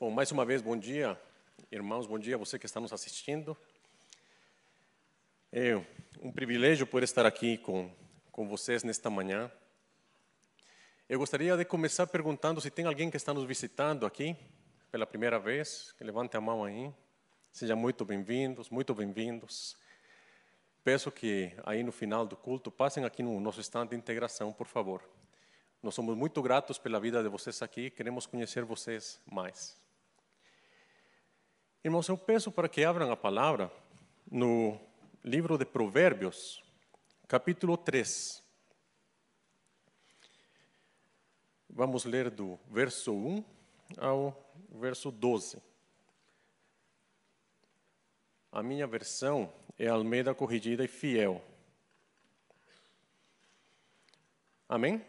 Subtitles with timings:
[0.00, 1.20] Bom, mais uma vez, bom dia,
[1.72, 3.56] irmãos, bom dia a você que está nos assistindo.
[5.50, 5.74] É
[6.22, 7.90] um privilégio poder estar aqui com,
[8.30, 9.50] com vocês nesta manhã.
[11.08, 14.36] Eu gostaria de começar perguntando se tem alguém que está nos visitando aqui
[14.88, 16.94] pela primeira vez, que levante a mão aí.
[17.52, 19.76] Sejam muito bem-vindos, muito bem-vindos.
[20.84, 24.68] Peço que aí no final do culto passem aqui no nosso stand de integração, por
[24.68, 25.02] favor.
[25.82, 29.76] Nós somos muito gratos pela vida de vocês aqui, queremos conhecer vocês mais.
[31.84, 33.72] Irmãos, eu peço para que abram a palavra
[34.28, 34.80] no
[35.22, 36.60] livro de Provérbios,
[37.28, 38.42] capítulo 3.
[41.70, 43.44] Vamos ler do verso 1
[43.96, 45.62] ao verso 12.
[48.50, 51.40] A minha versão é Almeida Corrigida e Fiel.
[54.68, 55.00] Amém?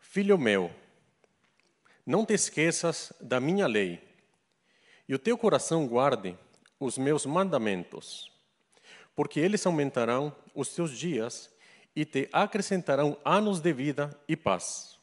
[0.00, 0.74] Filho meu,
[2.10, 4.02] não te esqueças da minha lei,
[5.08, 6.36] e o teu coração guarde
[6.80, 8.32] os meus mandamentos,
[9.14, 11.48] porque eles aumentarão os teus dias
[11.94, 14.98] e te acrescentarão anos de vida e paz.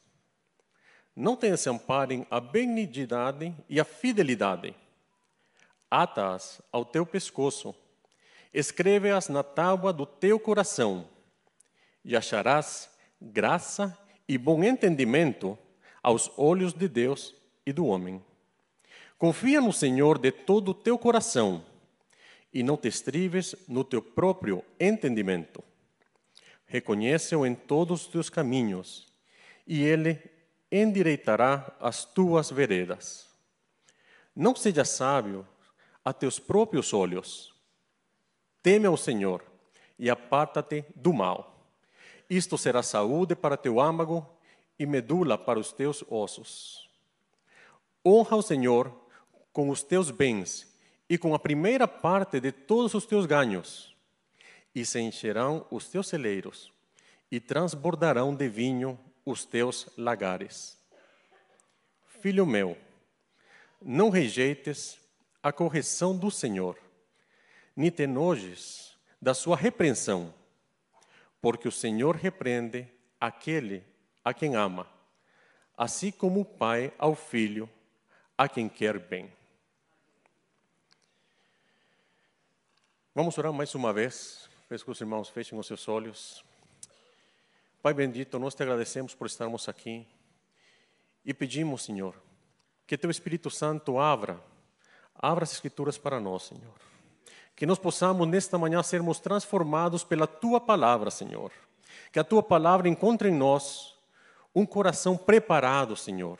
[1.16, 4.76] Não te desamparem a benignidade e a fidelidade.
[5.90, 7.74] Ata-as ao teu pescoço,
[8.52, 11.08] escreve-as na tábua do teu coração,
[12.04, 13.96] e acharás graça
[14.28, 15.58] e bom entendimento
[16.08, 17.34] aos olhos de Deus
[17.66, 18.24] e do homem.
[19.18, 21.62] Confia no Senhor de todo o teu coração
[22.50, 25.62] e não te estribes no teu próprio entendimento.
[26.64, 29.06] Reconhece-o em todos os teus caminhos
[29.66, 30.18] e ele
[30.72, 33.28] endireitará as tuas veredas.
[34.34, 35.46] Não seja sábio
[36.02, 37.54] a teus próprios olhos.
[38.62, 39.44] Teme ao Senhor
[39.98, 41.68] e aparta-te do mal.
[42.30, 44.26] Isto será saúde para teu âmago
[44.78, 46.88] e medula para os teus ossos.
[48.04, 48.94] Honra o Senhor
[49.52, 50.72] com os teus bens
[51.08, 53.96] e com a primeira parte de todos os teus ganhos,
[54.74, 56.72] e se encherão os teus celeiros,
[57.30, 60.78] e transbordarão de vinho os teus lagares.
[62.20, 62.76] Filho meu,
[63.80, 64.98] não rejeites
[65.42, 66.78] a correção do Senhor,
[67.74, 70.34] nem te enojes da sua repreensão,
[71.40, 72.86] porque o Senhor repreende
[73.20, 73.84] aquele
[74.28, 74.86] a quem ama,
[75.74, 77.66] assim como o pai ao filho,
[78.36, 79.32] a quem quer bem.
[83.14, 84.46] Vamos orar mais uma vez.
[84.68, 86.44] Peço que os irmãos fechem os seus olhos.
[87.80, 90.06] Pai bendito, nós te agradecemos por estarmos aqui
[91.24, 92.14] e pedimos, Senhor,
[92.86, 94.38] que Teu Espírito Santo abra,
[95.14, 96.74] abra as Escrituras para nós, Senhor.
[97.56, 101.50] Que nós possamos nesta manhã sermos transformados pela Tua palavra, Senhor.
[102.12, 103.97] Que a Tua palavra encontre em nós
[104.54, 106.38] um coração preparado, Senhor.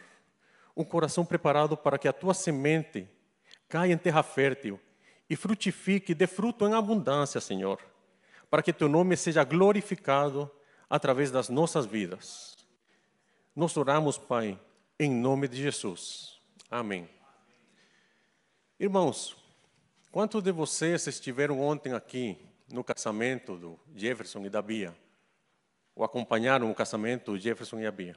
[0.77, 3.09] Um coração preparado para que a tua semente
[3.69, 4.81] caia em terra fértil
[5.29, 7.81] e frutifique, dê fruto em abundância, Senhor.
[8.51, 10.51] Para que teu nome seja glorificado
[10.89, 12.57] através das nossas vidas.
[13.55, 14.59] Nós oramos, Pai,
[14.99, 16.41] em nome de Jesus.
[16.71, 17.09] Amém.
[18.81, 19.37] Irmãos,
[20.11, 22.39] quantos de vocês estiveram ontem aqui
[22.73, 24.97] no casamento do Jefferson e da Bia?
[25.99, 28.17] Ou acompanharam o casamento de Jefferson e a Bia?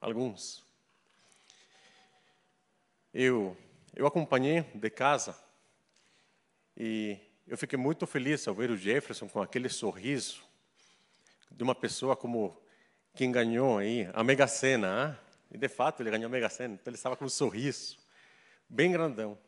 [0.00, 0.64] Alguns.
[3.12, 3.54] Eu,
[3.94, 5.38] eu acompanhei de casa
[6.74, 10.42] e eu fiquei muito feliz ao ver o Jefferson com aquele sorriso
[11.50, 12.58] de uma pessoa como
[13.14, 15.20] quem ganhou aí a Mega Sena.
[15.20, 15.36] Hein?
[15.50, 17.98] E de fato ele ganhou a Mega Sena, então ele estava com um sorriso
[18.66, 19.38] bem grandão.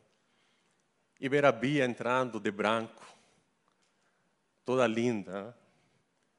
[1.18, 3.06] E ver a Bia entrando de branco,
[4.66, 5.46] toda linda.
[5.46, 5.67] Hein?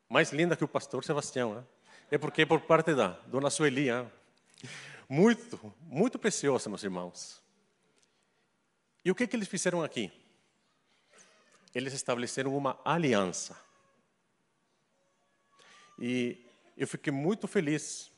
[0.10, 1.54] Mais linda que o pastor Sebastião.
[1.54, 1.64] Né?
[2.10, 3.92] É porque é por parte da dona Sueli.
[3.92, 4.10] Né?
[5.08, 7.42] Muito, muito preciosa, meus irmãos.
[9.06, 10.12] E o que, que eles fizeram aqui?
[11.74, 13.56] Eles estabeleceram uma aliança.
[16.00, 16.44] E
[16.76, 18.12] eu fiquei muito feliz,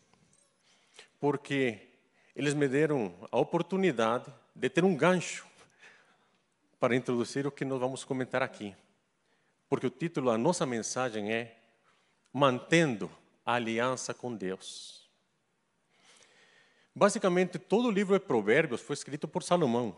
[1.19, 1.90] porque
[2.34, 5.46] eles me deram a oportunidade de ter um gancho
[6.79, 8.76] para introduzir o que nós vamos comentar aqui.
[9.67, 11.60] Porque o título da nossa mensagem é
[12.34, 13.12] mantendo
[13.46, 15.10] a aliança com Deus.
[16.94, 19.96] Basicamente, todo o livro de Provérbios foi escrito por Salomão.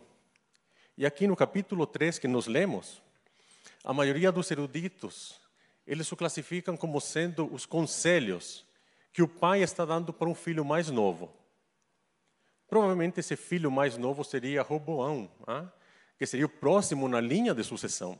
[0.96, 3.02] E aqui no capítulo 3 que nós lemos,
[3.82, 5.40] a maioria dos eruditos,
[5.86, 8.64] eles o classificam como sendo os conselhos
[9.12, 11.32] que o pai está dando para um filho mais novo.
[12.68, 15.66] Provavelmente esse filho mais novo seria Roboão, ah?
[16.18, 18.18] que seria o próximo na linha de sucessão.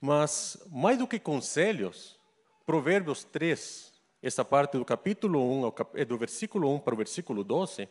[0.00, 2.15] Mas, mais do que conselhos,
[2.66, 3.96] Provérbios 3
[4.26, 7.88] essa parte do capítulo 1, é do versículo 1 para o versículo 12,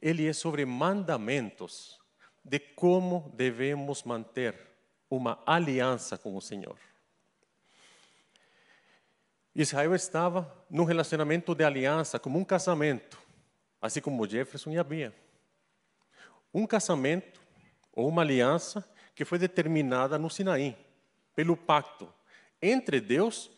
[0.00, 1.98] ele é sobre mandamentos
[2.44, 4.54] de como devemos manter
[5.10, 6.76] uma aliança com o Senhor.
[9.54, 13.18] Israel estava num relacionamento de aliança, como um casamento,
[13.80, 15.14] assim como Jefferson e a Bia.
[16.52, 17.40] Um casamento
[17.92, 20.76] ou uma aliança que foi determinada no Sinaí,
[21.34, 22.12] pelo pacto
[22.60, 23.50] entre Deus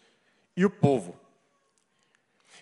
[0.61, 1.19] e o povo.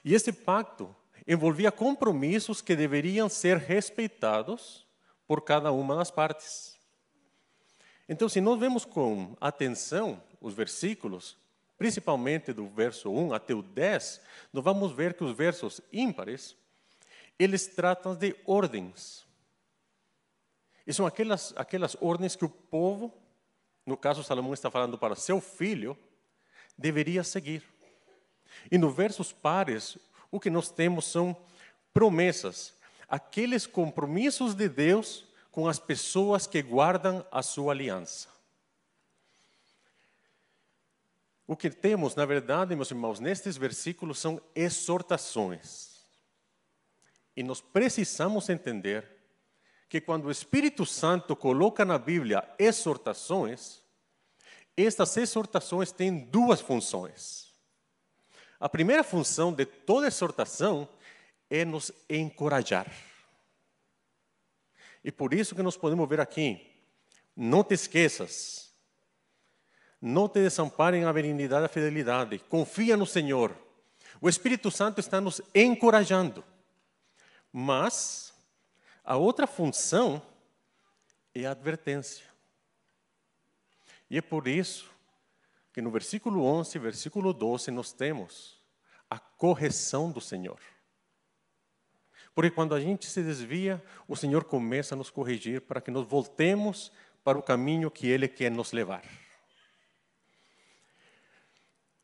[0.05, 0.95] E esse pacto
[1.27, 4.87] envolvia compromissos que deveriam ser respeitados
[5.27, 6.79] por cada uma das partes.
[8.09, 11.37] Então, se nós vemos com atenção os versículos,
[11.77, 14.21] principalmente do verso 1 até o 10,
[14.53, 16.57] nós vamos ver que os versos ímpares,
[17.37, 19.27] eles tratam de ordens.
[20.87, 23.13] E são aquelas, aquelas ordens que o povo,
[23.85, 25.99] no caso Salomão está falando para seu filho,
[26.79, 27.77] deveria seguir.
[28.71, 29.99] E nos versos pares,
[30.31, 31.37] o que nós temos são
[31.93, 32.75] promessas,
[33.09, 38.29] aqueles compromissos de Deus com as pessoas que guardam a sua aliança.
[41.47, 46.03] O que temos, na verdade, meus irmãos, nestes versículos são exortações.
[47.35, 49.09] E nós precisamos entender
[49.89, 53.83] que quando o Espírito Santo coloca na Bíblia exortações,
[54.77, 57.48] estas exortações têm duas funções.
[58.61, 60.89] A primeira função de toda exortação
[61.49, 62.91] é nos encorajar.
[65.05, 66.61] E por isso que nós podemos ver aqui,
[67.37, 68.73] não te esqueças,
[70.01, 73.57] não te desamparem a benignidade e a fidelidade, confia no Senhor.
[74.21, 76.45] O Espírito Santo está nos encorajando.
[77.53, 78.35] Mas
[79.05, 80.21] a outra função
[81.35, 82.27] é a advertência.
[84.11, 84.91] E é por isso
[85.73, 88.63] que no versículo 11 e versículo 12 nós temos
[89.09, 90.59] a correção do Senhor.
[92.35, 96.07] Porque quando a gente se desvia, o Senhor começa a nos corrigir para que nós
[96.07, 96.93] voltemos
[97.25, 99.03] para o caminho que Ele quer nos levar.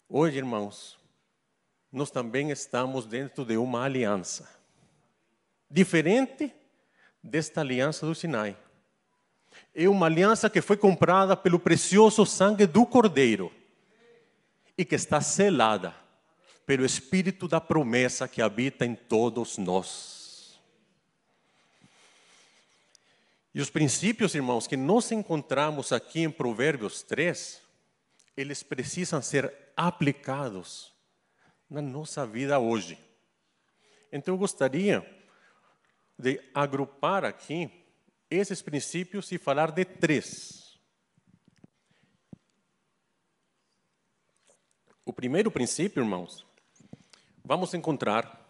[0.08, 0.98] Hoje, irmãos,
[1.90, 4.48] nós também estamos dentro de uma aliança.
[5.70, 6.52] Diferente
[7.22, 8.56] desta aliança do Sinai
[9.74, 13.52] é uma aliança que foi comprada pelo precioso sangue do Cordeiro
[14.78, 15.94] e que está selada
[16.64, 20.60] pelo Espírito da promessa que habita em todos nós.
[23.52, 27.60] E os princípios, irmãos, que nós encontramos aqui em Provérbios 3,
[28.36, 30.92] eles precisam ser aplicados
[31.68, 32.98] na nossa vida hoje.
[34.12, 35.04] Então eu gostaria
[36.18, 37.83] de agrupar aqui
[38.34, 40.78] esses princípios e falar de três.
[45.04, 46.46] O primeiro princípio, irmãos,
[47.44, 48.40] vamos encontrar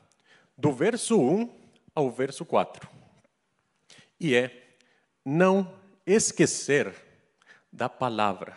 [0.56, 1.50] do verso 1
[1.94, 2.88] ao verso 4.
[4.20, 4.76] E é
[5.24, 6.94] não esquecer
[7.72, 8.56] da palavra.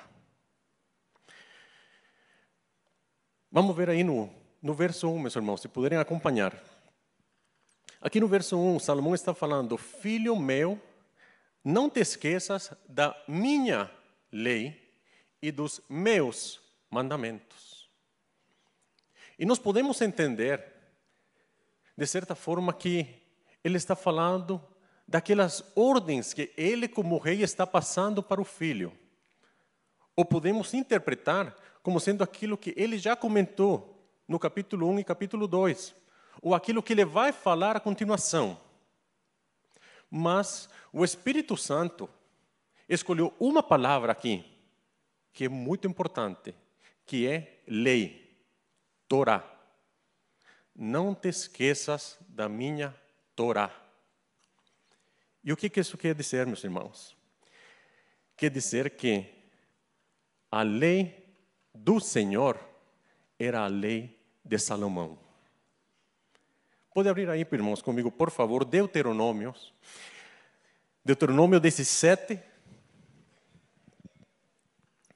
[3.51, 4.29] Vamos ver aí no,
[4.61, 6.61] no verso 1, meus irmãos, se puderem acompanhar.
[7.99, 10.79] Aqui no verso 1, Salomão está falando: Filho meu,
[11.67, 13.91] não te esqueças da minha
[14.31, 14.89] lei
[15.41, 17.89] e dos meus mandamentos.
[19.37, 20.63] E nós podemos entender,
[21.97, 23.21] de certa forma, que
[23.61, 24.63] ele está falando
[25.05, 28.97] daquelas ordens que ele, como rei, está passando para o filho.
[30.15, 35.47] Ou podemos interpretar como sendo aquilo que ele já comentou no capítulo 1 e capítulo
[35.47, 35.93] 2,
[36.41, 38.57] ou aquilo que ele vai falar a continuação.
[40.09, 42.09] Mas o Espírito Santo
[42.87, 44.45] escolheu uma palavra aqui,
[45.33, 46.55] que é muito importante,
[47.05, 48.37] que é lei,
[49.07, 49.43] Torá.
[50.75, 52.95] Não te esqueças da minha
[53.35, 53.71] Torá.
[55.43, 57.15] E o que isso quer dizer, meus irmãos?
[58.35, 59.25] Quer dizer que
[60.51, 61.25] a lei
[61.73, 62.59] do Senhor
[63.39, 65.26] era a lei de Salomão.
[66.97, 69.71] Pode abrir aí, irmãos, comigo, por favor, Deuteronômios.
[71.05, 72.39] Deuteronômio 17,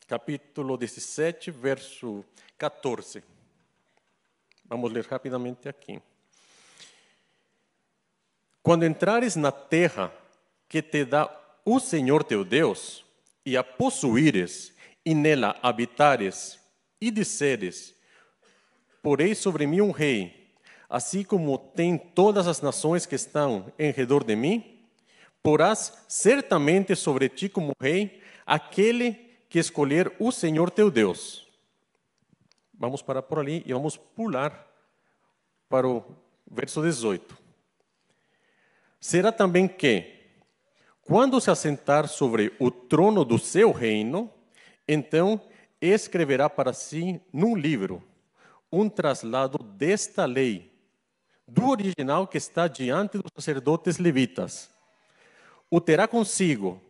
[0.05, 2.23] capítulo 17, verso
[2.55, 3.23] 14.
[4.65, 6.00] Vamos ler rapidamente aqui.
[8.61, 10.13] Quando entrares na terra
[10.69, 11.35] que te dá
[11.65, 13.03] o Senhor teu Deus,
[13.43, 14.71] e a possuíres,
[15.03, 16.59] e nela habitares,
[17.01, 17.95] e disseres:
[19.01, 20.40] Porei sobre mim um rei
[20.91, 24.77] assim como tem todas as nações que estão em redor de mim,
[25.41, 29.13] porás certamente sobre ti como rei aquele
[29.48, 31.48] que escolher o Senhor teu Deus.
[32.74, 34.67] Vamos parar por ali e vamos pular
[35.69, 36.03] para o
[36.45, 37.38] verso 18.
[39.00, 40.13] Será também que,
[41.03, 44.29] quando se assentar sobre o trono do seu reino,
[44.86, 45.39] então
[45.79, 48.03] escreverá para si num livro
[48.69, 50.70] um traslado desta lei,
[51.53, 54.70] do original que está diante dos sacerdotes levitas.
[55.70, 56.81] O terá consigo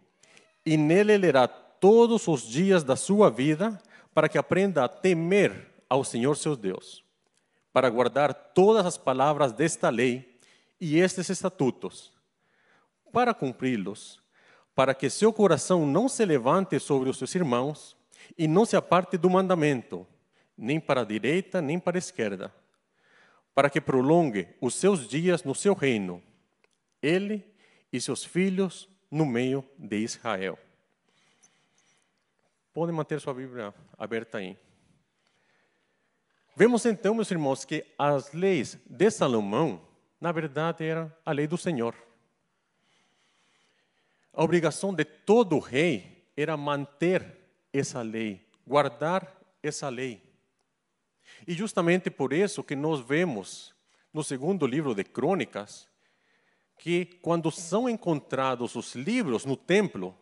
[0.63, 3.81] e nele lerá todos os dias da sua vida,
[4.13, 7.03] para que aprenda a temer ao Senhor seu Deus,
[7.73, 10.39] para guardar todas as palavras desta lei
[10.79, 12.13] e estes estatutos,
[13.11, 14.21] para cumpri-los,
[14.75, 17.97] para que seu coração não se levante sobre os seus irmãos
[18.37, 20.05] e não se aparte do mandamento,
[20.55, 22.53] nem para a direita, nem para a esquerda,
[23.53, 26.21] para que prolongue os seus dias no seu reino,
[27.01, 27.45] ele
[27.91, 30.57] e seus filhos no meio de Israel.
[32.73, 34.57] Podem manter sua Bíblia aberta aí.
[36.55, 39.81] Vemos então, meus irmãos, que as leis de Salomão,
[40.19, 41.95] na verdade, eram a lei do Senhor.
[44.33, 47.37] A obrigação de todo rei era manter
[47.73, 50.21] essa lei, guardar essa lei.
[51.47, 53.73] E justamente por isso que nós vemos
[54.13, 55.89] no segundo livro de Crônicas
[56.77, 60.17] que quando são encontrados os livros no templo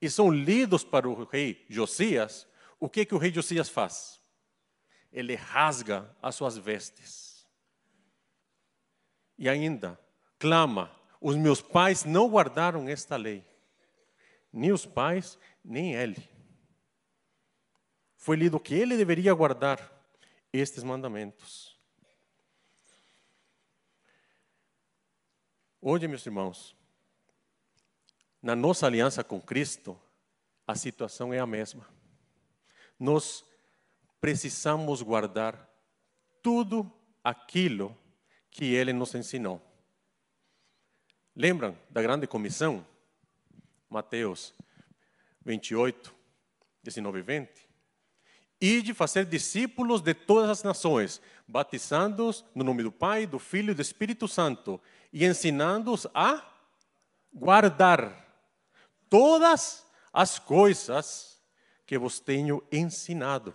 [0.00, 2.46] e são lidos para o rei Josias,
[2.78, 4.20] o que que o rei Josias faz?
[5.10, 7.46] Ele rasga as suas vestes.
[9.38, 9.98] E ainda
[10.38, 13.42] clama: os meus pais não guardaram esta lei.
[14.52, 16.28] Nem os pais, nem ele.
[18.16, 19.93] Foi lido que ele deveria guardar
[20.54, 21.76] estes mandamentos.
[25.80, 26.76] Hoje, meus irmãos,
[28.40, 30.00] na nossa aliança com Cristo,
[30.64, 31.84] a situação é a mesma.
[32.98, 33.44] Nós
[34.20, 35.68] precisamos guardar
[36.40, 36.90] tudo
[37.22, 37.96] aquilo
[38.48, 39.60] que Ele nos ensinou.
[41.34, 42.86] Lembram da grande comissão?
[43.90, 44.54] Mateus
[45.44, 46.14] 28,
[46.84, 47.63] 19 e 20
[48.60, 53.72] e de fazer discípulos de todas as nações, batizando-os no nome do Pai, do Filho
[53.72, 54.80] e do Espírito Santo,
[55.12, 56.42] e ensinando-os a
[57.32, 58.24] guardar
[59.10, 61.42] todas as coisas
[61.86, 63.54] que vos tenho ensinado.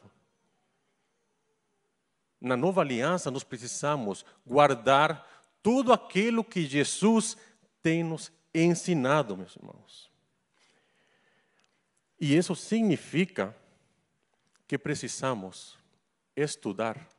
[2.40, 5.28] Na nova aliança, nós precisamos guardar
[5.62, 7.36] tudo aquilo que Jesus
[7.82, 10.10] tem nos ensinado, meus irmãos.
[12.20, 13.56] E isso significa
[14.70, 15.80] que precisamos
[16.36, 17.10] estudar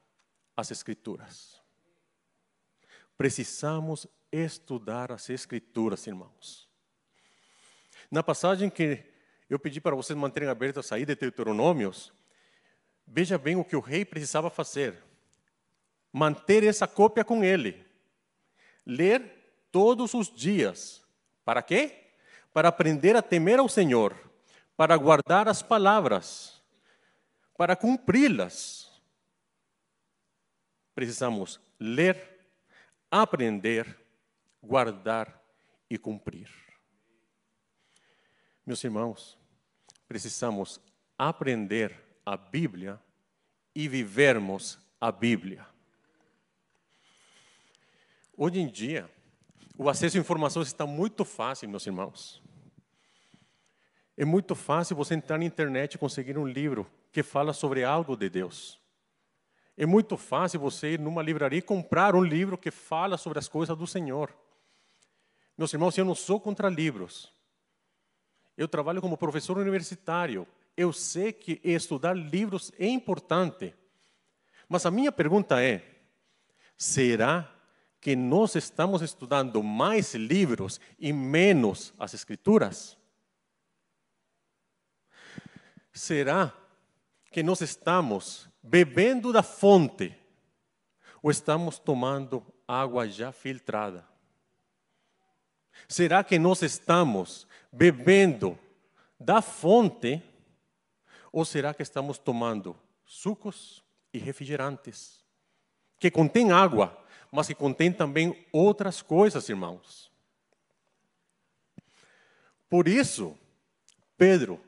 [0.56, 1.60] as Escrituras.
[3.18, 6.68] Precisamos estudar as Escrituras, irmãos.
[8.08, 9.04] Na passagem que
[9.48, 12.12] eu pedi para vocês manterem abertas aí de Deuteronômios,
[13.04, 15.02] veja bem o que o rei precisava fazer.
[16.12, 17.84] Manter essa cópia com ele.
[18.86, 21.04] Ler todos os dias.
[21.44, 22.12] Para quê?
[22.52, 24.16] Para aprender a temer ao Senhor,
[24.76, 26.59] para guardar as palavras
[27.60, 28.90] para cumpri-las,
[30.94, 32.48] precisamos ler,
[33.10, 33.98] aprender,
[34.62, 35.44] guardar
[35.90, 36.50] e cumprir.
[38.64, 39.38] Meus irmãos,
[40.08, 40.80] precisamos
[41.18, 42.98] aprender a Bíblia
[43.74, 45.66] e vivermos a Bíblia.
[48.38, 49.06] Hoje em dia,
[49.76, 52.42] o acesso à informações está muito fácil, meus irmãos.
[54.16, 58.16] É muito fácil você entrar na internet e conseguir um livro que fala sobre algo
[58.16, 58.80] de Deus.
[59.76, 63.48] É muito fácil você ir numa livraria e comprar um livro que fala sobre as
[63.48, 64.34] coisas do Senhor.
[65.56, 67.32] Meus irmãos, eu não sou contra livros.
[68.56, 70.46] Eu trabalho como professor universitário.
[70.76, 73.74] Eu sei que estudar livros é importante.
[74.68, 75.82] Mas a minha pergunta é:
[76.76, 77.50] será
[78.00, 82.96] que nós estamos estudando mais livros e menos as Escrituras?
[85.92, 86.54] Será
[87.30, 90.14] que nós estamos bebendo da fonte
[91.22, 94.06] ou estamos tomando água já filtrada?
[95.88, 98.58] Será que nós estamos bebendo
[99.18, 100.22] da fonte
[101.32, 103.82] ou será que estamos tomando sucos
[104.12, 105.24] e refrigerantes
[105.98, 106.96] que contêm água,
[107.30, 110.10] mas que contêm também outras coisas, irmãos?
[112.68, 113.36] Por isso,
[114.16, 114.60] Pedro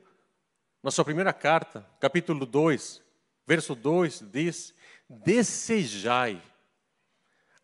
[0.83, 3.01] na sua primeira carta, capítulo 2,
[3.47, 4.75] verso 2, diz:
[5.09, 6.41] Desejai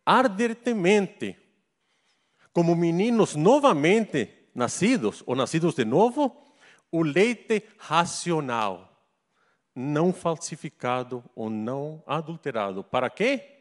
[0.05, 1.38] ardentemente,
[2.51, 6.35] como meninos novamente nascidos ou nascidos de novo,
[6.91, 9.05] o leite racional,
[9.75, 12.83] não falsificado ou não adulterado.
[12.83, 13.57] Para quê?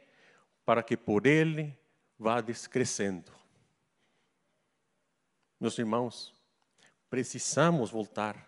[0.68, 1.74] para que por ele
[2.18, 3.32] vá descrescendo.
[5.58, 6.34] Meus irmãos,
[7.08, 8.47] precisamos voltar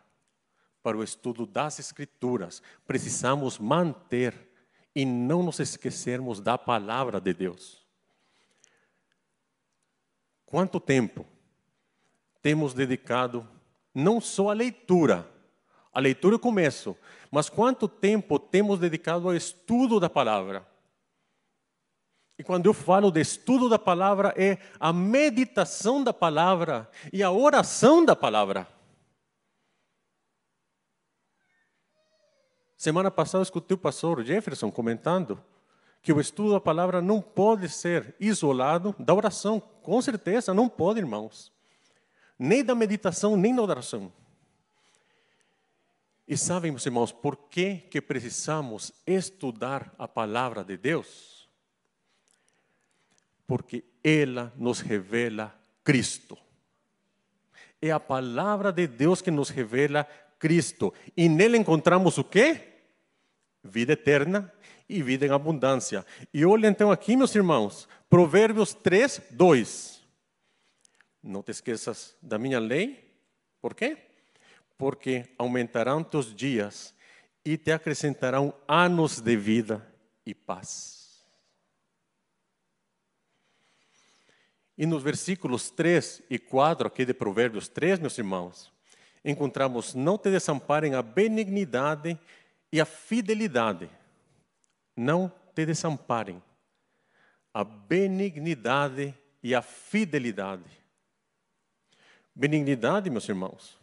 [0.83, 4.35] para o estudo das Escrituras, precisamos manter
[4.95, 7.87] e não nos esquecermos da palavra de Deus.
[10.47, 11.25] Quanto tempo
[12.43, 13.47] temos dedicado
[13.95, 15.29] não só à leitura,
[15.93, 16.97] a leitura o começo,
[17.31, 20.67] mas quanto tempo temos dedicado ao estudo da palavra?
[22.39, 27.31] E quando eu falo de estudo da palavra, é a meditação da palavra e a
[27.31, 28.67] oração da palavra.
[32.81, 35.39] Semana passada eu escutei o pastor Jefferson comentando
[36.01, 39.61] que o estudo da palavra não pode ser isolado da oração.
[39.61, 41.53] Com certeza, não pode, irmãos.
[42.39, 44.11] Nem da meditação, nem da oração.
[46.27, 51.47] E sabem, meus irmãos, por que, que precisamos estudar a palavra de Deus?
[53.47, 56.35] Porque ela nos revela Cristo.
[57.83, 60.09] É a palavra de Deus que nos revela
[60.39, 60.95] Cristo.
[61.15, 62.69] E nele encontramos o quê?
[63.62, 64.52] Vida eterna
[64.88, 66.05] e vida em abundância.
[66.33, 70.02] E olha então aqui, meus irmãos, Provérbios 3, 2.
[71.23, 73.09] Não te esqueças da minha lei.
[73.61, 73.97] Por quê?
[74.79, 76.95] Porque aumentarão teus dias
[77.45, 79.87] e te acrescentarão anos de vida
[80.25, 81.25] e paz.
[84.76, 88.73] E nos versículos 3 e 4 aqui de Provérbios 3, meus irmãos,
[89.23, 92.19] encontramos: Não te desamparem a benignidade e
[92.79, 93.91] a fidelidade.
[94.95, 96.43] Não te desamparem.
[97.53, 100.71] A benignidade e a fidelidade.
[102.35, 103.77] Benignidade, meus irmãos,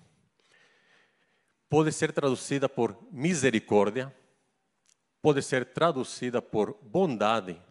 [1.68, 4.16] pode ser traduzida por misericórdia,
[5.22, 7.62] pode ser traduzida por bondade,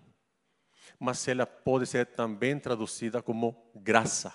[0.99, 4.35] mas ela pode ser também traduzida como graça.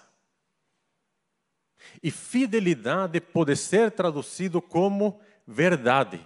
[2.02, 6.26] E fidelidade pode ser traduzido como verdade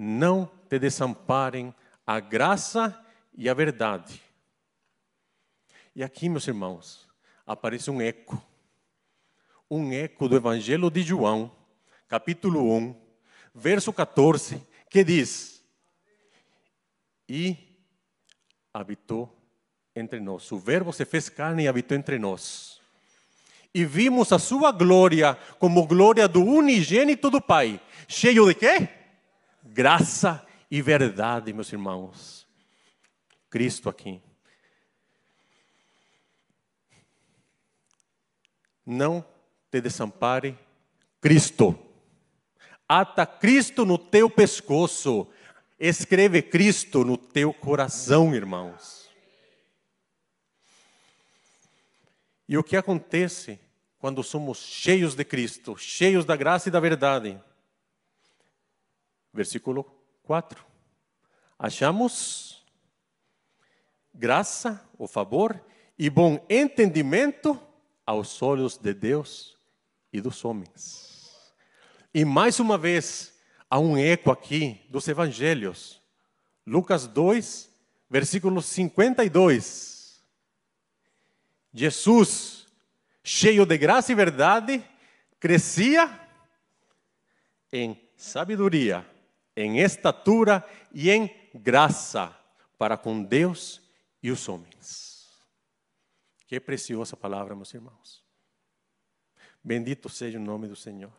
[0.00, 1.74] não te desamparem
[2.06, 3.04] a graça
[3.36, 4.22] e a verdade.
[5.92, 7.08] E aqui, meus irmãos,
[7.44, 8.40] aparece um eco.
[9.68, 11.50] Um eco do Evangelho de João,
[12.06, 12.94] capítulo 1,
[13.52, 15.64] verso 14, que diz:
[17.28, 17.56] E
[18.72, 19.36] habitou
[19.96, 20.52] entre nós.
[20.52, 22.80] O Verbo se fez carne e habitou entre nós.
[23.74, 28.97] E vimos a sua glória como glória do unigênito do Pai, cheio de quê?
[29.78, 32.44] Graça e verdade, meus irmãos.
[33.48, 34.20] Cristo aqui.
[38.84, 39.24] Não
[39.70, 40.58] te desampare
[41.20, 41.78] Cristo.
[42.88, 45.28] Ata Cristo no teu pescoço.
[45.78, 49.08] Escreve Cristo no teu coração, irmãos.
[52.48, 53.60] E o que acontece
[54.00, 57.40] quando somos cheios de Cristo, cheios da graça e da verdade?
[59.38, 59.84] Versículo
[60.24, 60.66] 4.
[61.56, 62.66] Achamos
[64.12, 65.64] graça, o favor
[65.96, 67.56] e bom entendimento
[68.04, 69.56] aos olhos de Deus
[70.12, 71.54] e dos homens.
[72.12, 73.32] E mais uma vez,
[73.70, 76.02] há um eco aqui dos evangelhos.
[76.66, 77.72] Lucas 2,
[78.10, 80.20] versículo 52.
[81.72, 82.66] Jesus,
[83.22, 84.84] cheio de graça e verdade,
[85.38, 86.28] crescia
[87.72, 89.06] em sabedoria
[89.58, 92.34] em estatura e em graça
[92.78, 93.82] para com Deus
[94.22, 95.26] e os homens.
[96.46, 98.22] Que preciosa palavra, meus irmãos.
[99.62, 101.12] Bendito seja o nome do Senhor.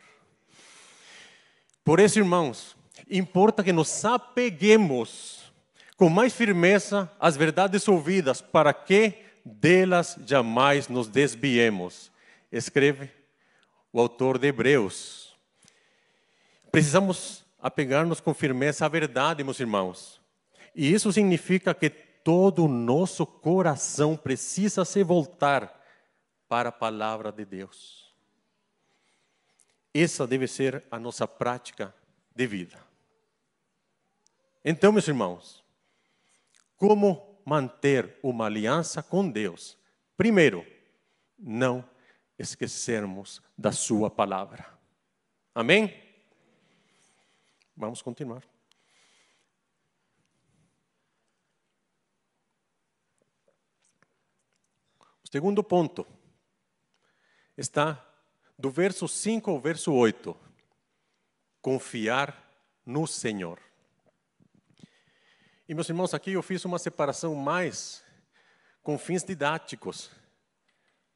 [1.84, 2.78] Por isso, irmãos,
[3.10, 5.52] importa que nos apeguemos
[5.98, 12.10] com mais firmeza às verdades ouvidas, para que delas jamais nos desviemos.
[12.50, 13.12] Escreve
[13.92, 15.38] o autor de Hebreus.
[16.72, 20.22] Precisamos apegar-nos com firmeza à verdade, meus irmãos.
[20.76, 25.80] E isso significa que todo o nosso coração precisa se voltar
[26.48, 28.14] para a palavra de Deus.
[29.94, 31.94] Essa deve ser a nossa prática
[32.36, 32.80] de vida.
[34.64, 35.64] Então, meus irmãos,
[36.78, 39.78] como manter uma aliança com Deus?
[40.16, 40.66] Primeiro,
[41.38, 41.88] não
[42.38, 44.66] esquecermos da Sua palavra.
[45.54, 46.09] Amém?
[47.80, 48.44] Vamos continuar.
[55.24, 56.06] O segundo ponto
[57.56, 58.06] está
[58.58, 60.36] do verso 5 ao verso 8.
[61.62, 62.38] Confiar
[62.86, 63.58] no Senhor.
[65.66, 68.04] E, meus irmãos, aqui eu fiz uma separação mais
[68.84, 70.12] com fins didáticos,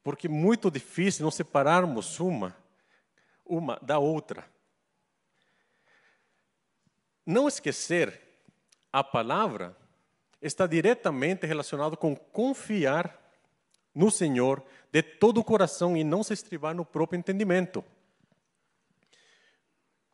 [0.02, 2.56] porque é muito difícil não separarmos uma,
[3.44, 4.53] uma da outra.
[7.26, 8.20] Não esquecer
[8.92, 9.76] a palavra
[10.40, 13.18] está diretamente relacionado com confiar
[13.94, 17.84] no Senhor de todo o coração e não se estribar no próprio entendimento.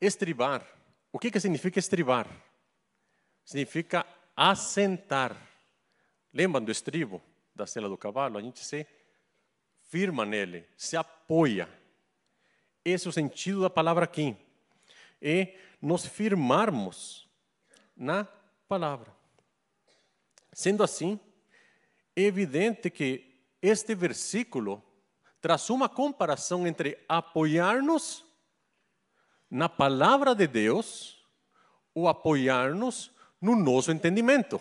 [0.01, 0.67] Estribar.
[1.13, 2.29] O que, que significa estribar?
[3.45, 5.37] Significa assentar.
[6.33, 7.21] Lembram do estribo
[7.55, 8.39] da cela do cavalo?
[8.39, 8.87] A gente se
[9.89, 11.69] firma nele, se apoia.
[12.85, 14.37] Esse é o sentido da palavra aqui.
[15.21, 17.29] E nos firmarmos
[17.97, 18.25] na
[18.69, 19.15] palavra.
[20.53, 21.19] Sendo assim,
[22.15, 24.83] é evidente que este versículo
[25.41, 28.25] traz uma comparação entre apoiar-nos
[29.51, 31.25] na palavra de Deus
[31.95, 34.61] ou apoiar-nos no nosso entendimento.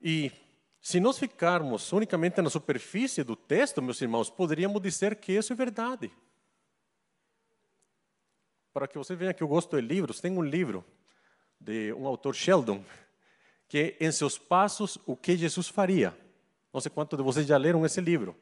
[0.00, 0.32] E
[0.80, 5.56] se nós ficarmos unicamente na superfície do texto, meus irmãos, poderíamos dizer que isso é
[5.56, 6.10] verdade.
[8.78, 10.84] Para que você veja que eu gosto de livros, tem um livro
[11.58, 12.84] de um autor Sheldon,
[13.66, 16.16] que é Em Seus Passos, o que Jesus faria.
[16.72, 18.36] Não sei quantos de vocês já leram esse livro.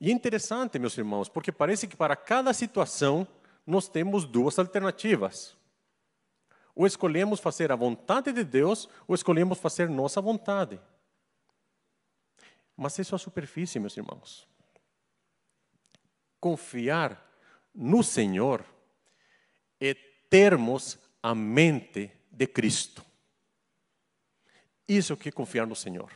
[0.00, 3.24] E é interessante, meus irmãos, porque parece que para cada situação
[3.64, 5.56] nós temos duas alternativas.
[6.74, 10.80] Ou escolhemos fazer a vontade de Deus, ou escolhemos fazer nossa vontade.
[12.76, 14.44] Mas isso é a superfície, meus irmãos.
[16.40, 17.27] Confiar
[17.74, 18.64] no Senhor
[19.80, 19.94] é
[20.28, 23.04] termos a mente de Cristo.
[24.86, 26.10] Isso que é confiar no Senhor.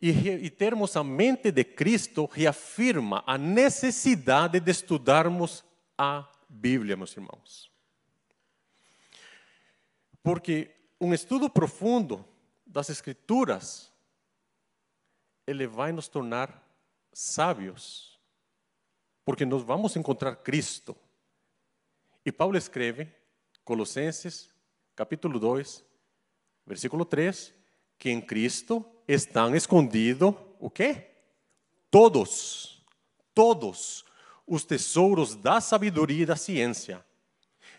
[0.00, 5.64] E, e termos a mente de Cristo reafirma a necessidade de estudarmos
[5.96, 7.70] a Bíblia, meus irmãos.
[10.22, 12.24] Porque um estudo profundo
[12.66, 13.92] das Escrituras,
[15.46, 16.62] ele vai nos tornar
[17.12, 18.18] sábios,
[19.24, 20.96] porque nós vamos encontrar Cristo.
[22.24, 23.08] E Paulo escreve,
[23.64, 24.50] Colossenses,
[24.94, 25.84] capítulo 2,
[26.66, 27.54] versículo 3,
[27.98, 31.10] que em Cristo estão escondidos o quê?
[31.90, 32.82] Todos,
[33.34, 34.04] todos
[34.46, 37.04] os tesouros da sabedoria e da ciência.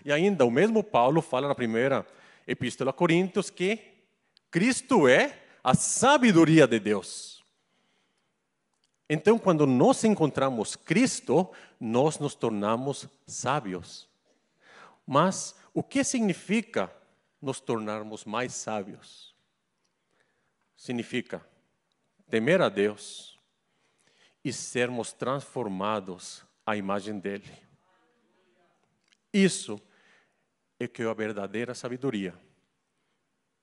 [0.05, 2.05] E ainda o mesmo Paulo fala na primeira
[2.45, 3.79] epístola a Coríntios que
[4.51, 7.32] Cristo é a sabedoria de Deus.
[9.09, 14.07] Então, quando nós encontramos Cristo, nós nos tornamos sábios.
[15.05, 16.91] Mas o que significa
[17.41, 19.35] nos tornarmos mais sábios?
[20.77, 21.45] Significa
[22.29, 23.39] temer a Deus
[24.43, 27.51] e sermos transformados à imagem dele.
[29.33, 29.81] Isso
[30.79, 32.33] é que é a verdadeira sabedoria.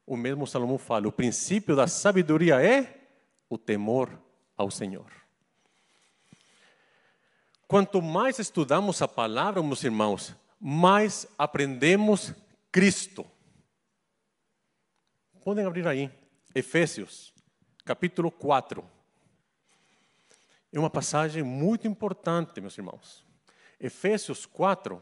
[0.06, 3.08] O mesmo Salomão fala: o princípio da sabedoria é
[3.48, 4.20] o temor
[4.56, 5.10] ao Senhor.
[7.70, 12.34] Quanto mais estudamos a palavra, meus irmãos, mais aprendemos
[12.72, 13.24] Cristo.
[15.44, 16.10] Podem abrir aí,
[16.52, 17.32] Efésios,
[17.84, 18.84] capítulo 4.
[20.72, 23.24] É uma passagem muito importante, meus irmãos.
[23.78, 25.00] Efésios 4,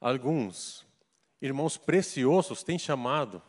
[0.00, 0.86] alguns
[1.42, 3.42] irmãos preciosos têm chamado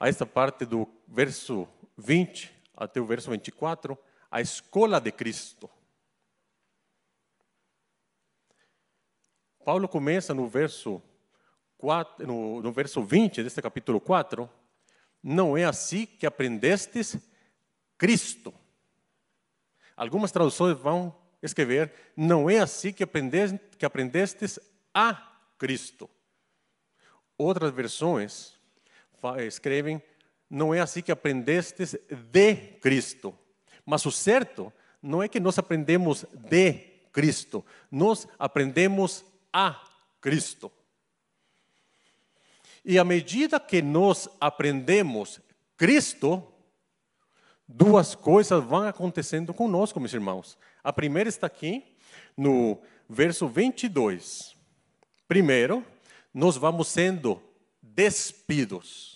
[0.00, 5.70] a esta parte do verso 20 até o verso 24 a escola de Cristo.
[9.64, 11.02] Paulo começa no verso,
[11.78, 14.48] 4, no, no verso 20 deste capítulo 4,
[15.22, 17.18] não é assim que aprendestes
[17.98, 18.54] Cristo.
[19.96, 24.60] Algumas traduções vão escrever, não é assim que aprendestes, que aprendestes
[24.94, 25.14] a
[25.58, 26.08] Cristo.
[27.36, 28.54] Outras versões
[29.48, 30.00] escrevem,
[30.48, 31.96] não é assim que aprendestes
[32.30, 33.36] de Cristo.
[33.86, 36.72] Mas o certo não é que nós aprendemos de
[37.12, 39.80] Cristo, nós aprendemos a
[40.20, 40.70] Cristo.
[42.84, 45.40] E à medida que nós aprendemos
[45.76, 46.46] Cristo,
[47.66, 50.58] duas coisas vão acontecendo conosco, meus irmãos.
[50.84, 51.96] A primeira está aqui
[52.36, 54.56] no verso 22.
[55.26, 55.84] Primeiro,
[56.32, 57.42] nós vamos sendo
[57.82, 59.15] despidos.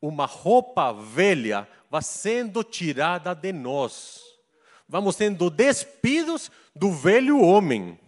[0.00, 4.22] Uma roupa velha vai sendo tirada de nós.
[4.88, 7.98] Vamos sendo despidos do velho homem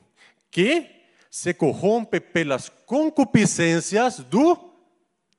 [0.51, 0.89] que
[1.31, 4.57] se corrompe pelas concupiscências do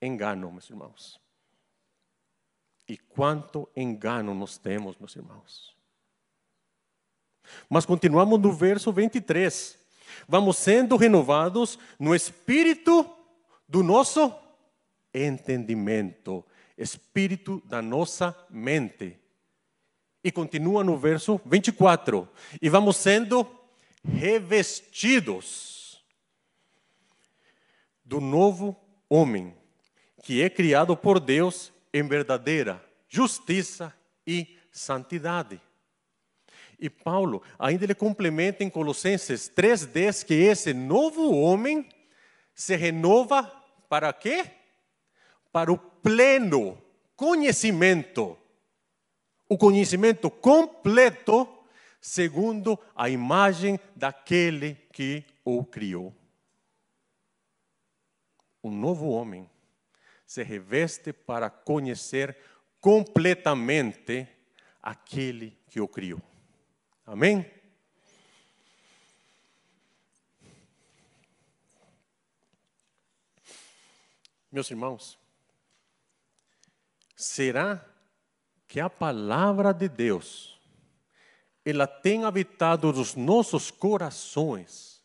[0.00, 1.20] engano, meus irmãos.
[2.88, 5.74] E quanto engano nós temos, meus irmãos.
[7.68, 9.78] Mas continuamos no verso 23.
[10.28, 13.08] Vamos sendo renovados no espírito
[13.68, 14.34] do nosso
[15.14, 16.44] entendimento,
[16.76, 19.18] espírito da nossa mente.
[20.24, 22.28] E continua no verso 24.
[22.60, 23.46] E vamos sendo
[24.04, 26.02] revestidos
[28.04, 28.76] do novo
[29.08, 29.54] homem,
[30.22, 33.94] que é criado por Deus em verdadeira justiça
[34.26, 35.60] e santidade.
[36.78, 41.88] E Paulo ainda ele complementa em Colossenses 3:10 que esse novo homem
[42.54, 43.44] se renova
[43.88, 44.61] para quê?
[45.52, 46.82] Para o pleno
[47.14, 48.36] conhecimento,
[49.48, 51.46] o conhecimento completo
[52.00, 56.12] segundo a imagem daquele que o criou.
[58.64, 59.48] Um novo homem
[60.26, 62.36] se reveste para conhecer
[62.80, 64.26] completamente
[64.82, 66.20] aquele que o criou.
[67.06, 67.48] Amém?
[74.50, 75.21] Meus irmãos,
[77.22, 77.84] será
[78.66, 80.60] que a palavra de Deus
[81.64, 85.00] ela tem habitado nos nossos corações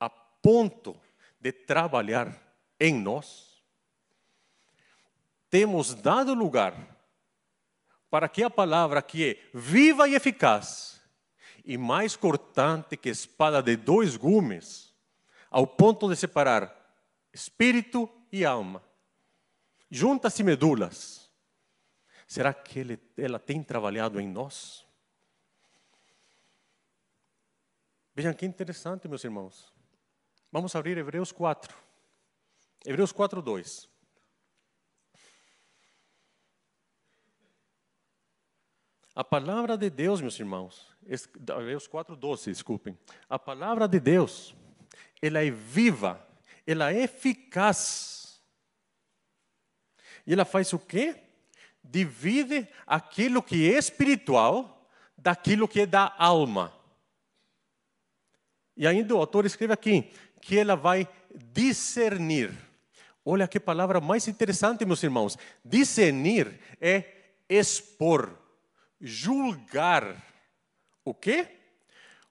[0.00, 1.00] a ponto
[1.40, 2.36] de trabalhar
[2.80, 3.62] em nós?
[5.48, 6.74] Temos dado lugar
[8.10, 11.00] para que a palavra que é viva e eficaz
[11.64, 14.92] e mais cortante que espada de dois gumes,
[15.50, 16.74] ao ponto de separar
[17.32, 18.82] espírito e alma,
[19.90, 21.25] juntas e medulas.
[22.26, 24.84] Será que ele, ela tem trabalhado em nós?
[28.14, 29.72] Vejam que interessante, meus irmãos.
[30.50, 31.76] Vamos abrir Hebreus 4.
[32.84, 33.88] Hebreus 4, 2.
[39.14, 42.98] A palavra de Deus, meus irmãos, Hebreus 4:12, desculpem.
[43.30, 44.54] A palavra de Deus,
[45.22, 46.22] ela é viva,
[46.66, 48.42] ela é eficaz.
[50.26, 51.25] E ela faz o quê?
[51.90, 56.72] Divide aquilo que é espiritual daquilo que é da alma.
[58.76, 61.08] E ainda o autor escreve aqui que ela vai
[61.52, 62.52] discernir.
[63.24, 65.36] Olha que palavra mais interessante, meus irmãos.
[65.64, 67.04] Discernir é
[67.48, 68.38] expor,
[69.00, 70.24] julgar
[71.04, 71.48] o quê?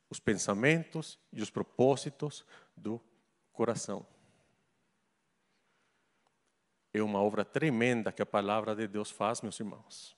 [0.09, 2.45] Os pensamentos e os propósitos
[2.77, 3.01] do
[3.51, 4.05] coração.
[6.95, 10.15] É uma obra tremenda que a palavra de Deus faz, meus irmãos.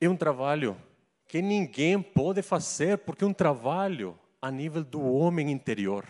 [0.00, 0.80] É um trabalho
[1.26, 6.06] que ninguém pode fazer, porque é um trabalho a nível do homem interior.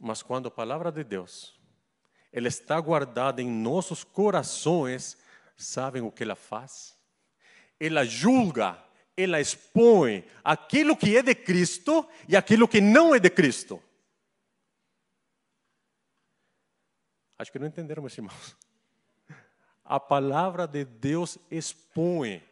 [0.00, 1.60] Mas quando a palavra de Deus
[2.32, 5.18] ela está guardada em nossos corações,
[5.58, 6.96] sabem o que ela faz?
[7.78, 8.82] Ela julga,
[9.18, 13.82] ela expõe aquilo que é de Cristo e aquilo que não é de Cristo.
[17.36, 18.56] Acho que não entenderam, meus irmãos.
[19.84, 22.44] A palavra de Deus expõe,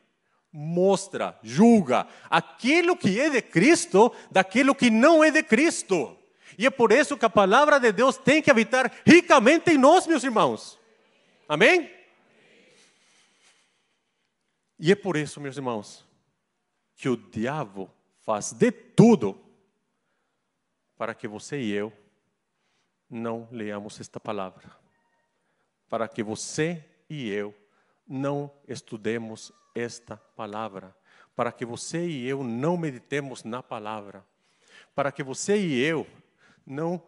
[0.50, 6.18] mostra, julga aquilo que é de Cristo daquilo que não é de Cristo.
[6.58, 10.06] E é por isso que a palavra de Deus tem que habitar ricamente em nós,
[10.06, 10.78] meus irmãos.
[11.48, 11.94] Amém?
[14.78, 16.05] E é por isso, meus irmãos,
[16.96, 17.90] que o diabo
[18.22, 19.38] faz de tudo
[20.96, 21.92] para que você e eu
[23.08, 24.74] não leamos esta palavra.
[25.88, 27.54] Para que você e eu
[28.08, 30.96] não estudemos esta palavra.
[31.36, 34.24] Para que você e eu não meditemos na palavra.
[34.94, 36.06] Para que você e eu
[36.64, 37.02] não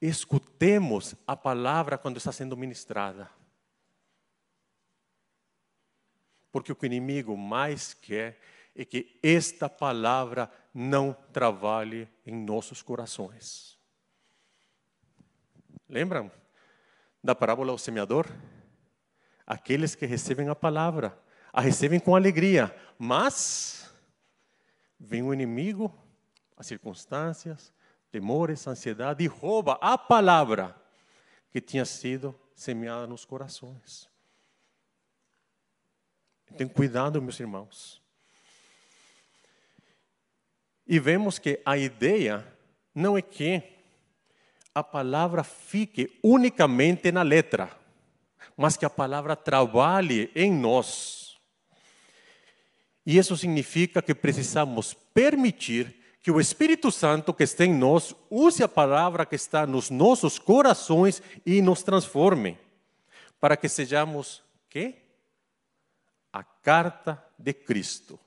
[0.00, 3.30] escutemos a palavra quando está sendo ministrada.
[6.50, 8.40] Porque o que o inimigo mais quer
[8.74, 13.78] é que esta palavra não trabalhe em nossos corações.
[15.88, 16.30] Lembram
[17.22, 18.26] da parábola do semeador?
[19.46, 21.16] Aqueles que recebem a palavra,
[21.52, 23.94] a recebem com alegria, mas
[24.98, 25.94] vem o inimigo,
[26.56, 27.72] as circunstâncias,
[28.10, 30.74] temores, ansiedade e rouba a palavra
[31.50, 34.08] que tinha sido semeada nos corações.
[36.56, 38.03] Tenham cuidado, meus irmãos.
[40.86, 42.46] E vemos que a ideia
[42.94, 43.62] não é que
[44.74, 47.70] a palavra fique unicamente na letra,
[48.56, 51.36] mas que a palavra trabalhe em nós.
[53.06, 58.62] E isso significa que precisamos permitir que o Espírito Santo que está em nós use
[58.62, 62.58] a palavra que está nos nossos corações e nos transforme,
[63.38, 65.02] para que sejamos quê?
[66.34, 68.18] a carta de Cristo,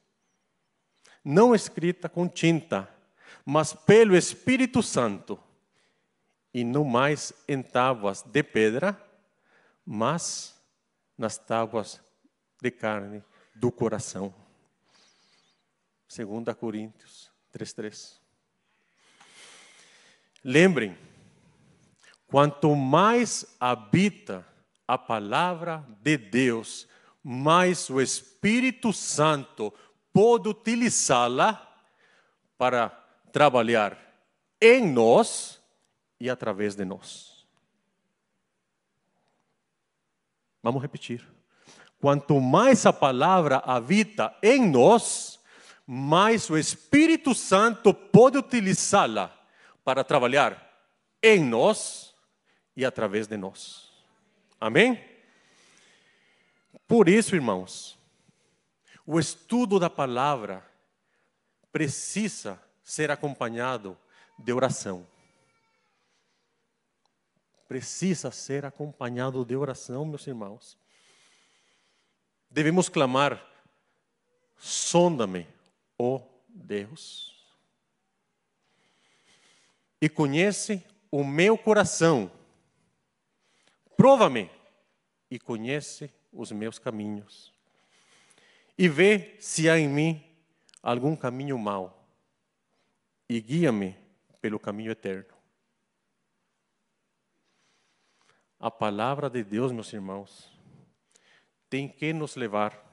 [1.27, 2.89] não escrita com tinta,
[3.45, 5.37] mas pelo Espírito Santo,
[6.53, 8.97] e não mais em tábuas de pedra,
[9.85, 10.55] mas
[11.17, 12.01] nas tábuas
[12.61, 13.21] de carne
[13.53, 14.33] do coração.
[16.07, 18.21] 2 Coríntios 3,3.
[20.41, 20.97] Lembrem,
[22.25, 24.47] quanto mais habita
[24.87, 26.87] a palavra de Deus,
[27.21, 29.73] mais o Espírito Santo
[30.17, 31.77] pode utilizá-la
[32.58, 32.89] para
[33.32, 33.95] trabalhar
[34.60, 35.62] em nós
[36.19, 37.45] e através de nós.
[40.63, 41.23] Vamos repetir.
[42.01, 45.39] Quanto mais a palavra habita em nós,
[45.86, 49.32] mais o Espírito Santo pode utilizá-la
[49.84, 50.67] para trabalhar
[51.21, 52.15] em nós
[52.75, 53.88] e através de nós.
[54.60, 54.99] Amém?
[56.88, 57.96] Por isso, irmãos,
[59.07, 60.63] o estudo da palavra
[61.71, 63.97] precisa ser acompanhado
[64.37, 65.07] de oração.
[67.67, 70.77] Precisa ser acompanhado de oração, meus irmãos.
[72.51, 73.43] Devemos clamar:
[74.57, 75.47] sonda-me,
[75.97, 77.37] ó Deus
[80.01, 82.31] e conhece o meu coração.
[83.95, 84.49] Prova-me
[85.29, 87.56] e conhece os meus caminhos.
[88.77, 90.23] E vê se há em mim
[90.83, 92.07] algum caminho mau.
[93.27, 93.97] E guia-me
[94.39, 95.33] pelo caminho eterno.
[98.59, 100.49] A palavra de Deus, meus irmãos,
[101.69, 102.85] tem que nos levar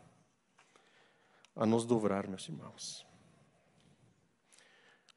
[1.54, 3.06] a nos dobrar, meus irmãos.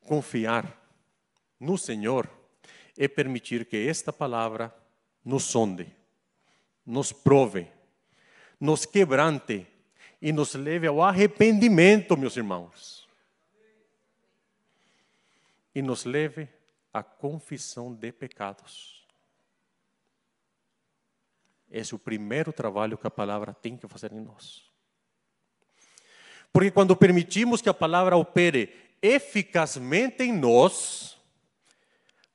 [0.01, 0.85] Confiar
[1.59, 2.29] no Senhor
[2.97, 4.73] é permitir que esta palavra
[5.23, 5.93] nos sonde,
[6.85, 7.69] nos prove,
[8.59, 9.67] nos quebrante
[10.21, 13.07] e nos leve ao arrependimento, meus irmãos.
[15.73, 16.49] E nos leve
[16.93, 19.05] à confissão de pecados.
[21.69, 24.67] Esse é o primeiro trabalho que a palavra tem que fazer em nós.
[26.51, 31.17] Porque quando permitimos que a palavra opere eficazmente em nós,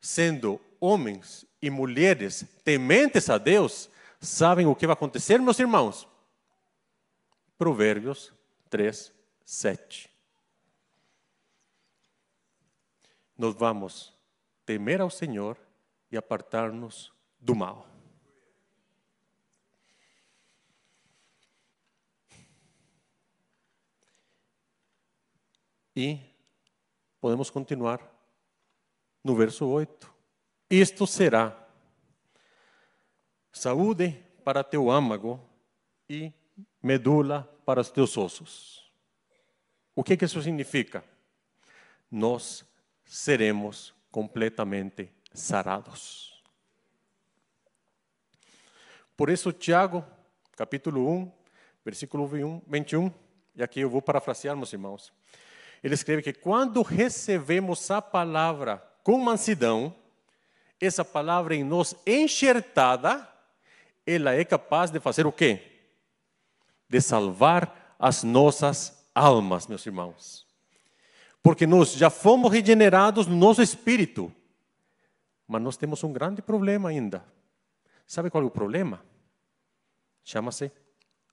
[0.00, 3.88] sendo homens e mulheres tementes a Deus,
[4.20, 6.06] sabem o que vai acontecer, meus irmãos?
[7.62, 8.34] Provérbios
[8.70, 10.10] 3, 7.
[13.38, 14.12] Nós vamos
[14.66, 15.56] temer ao Senhor
[16.10, 17.86] e apartar-nos do mal.
[25.94, 26.18] E
[27.20, 28.00] podemos continuar
[29.22, 30.12] no verso 8.
[30.68, 31.56] Isto será
[33.52, 35.40] saúde para teu âmago
[36.08, 36.32] e
[36.82, 38.90] medula para os teus ossos.
[39.94, 41.04] O que, que isso significa?
[42.10, 42.64] Nós
[43.04, 46.42] seremos completamente sarados.
[49.16, 50.04] Por isso, Tiago,
[50.56, 51.32] capítulo 1,
[51.84, 53.12] versículo 21,
[53.54, 55.12] e aqui eu vou parafrasear, meus irmãos.
[55.82, 59.94] Ele escreve que quando recebemos a palavra com mansidão,
[60.80, 63.28] essa palavra em nós enxertada,
[64.06, 65.71] ela é capaz de fazer o quê?
[66.92, 70.46] De salvar as nossas almas, meus irmãos.
[71.42, 74.30] Porque nós já fomos regenerados no nosso espírito,
[75.48, 77.24] mas nós temos um grande problema ainda.
[78.06, 79.02] Sabe qual é o problema?
[80.22, 80.70] Chama-se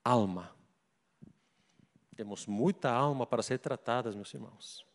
[0.02, 0.50] alma.
[2.16, 4.86] Temos muita alma para ser tratadas, meus irmãos.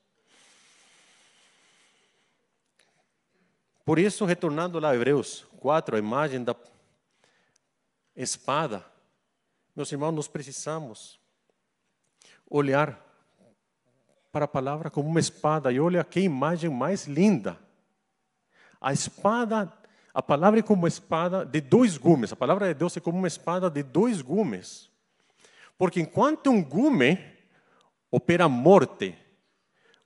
[3.85, 6.55] Por isso, retornando lá a Hebreus 4, a imagem da
[8.15, 8.83] espada,
[9.75, 11.19] meus irmãos, nós precisamos
[12.49, 13.03] olhar
[14.31, 15.71] para a palavra como uma espada.
[15.71, 17.59] E olha que imagem mais linda.
[18.79, 19.71] A espada,
[20.13, 22.31] a palavra é como uma espada de dois gumes.
[22.31, 24.89] A palavra de Deus é como uma espada de dois gumes.
[25.77, 27.19] Porque enquanto um gume
[28.09, 29.13] opera morte,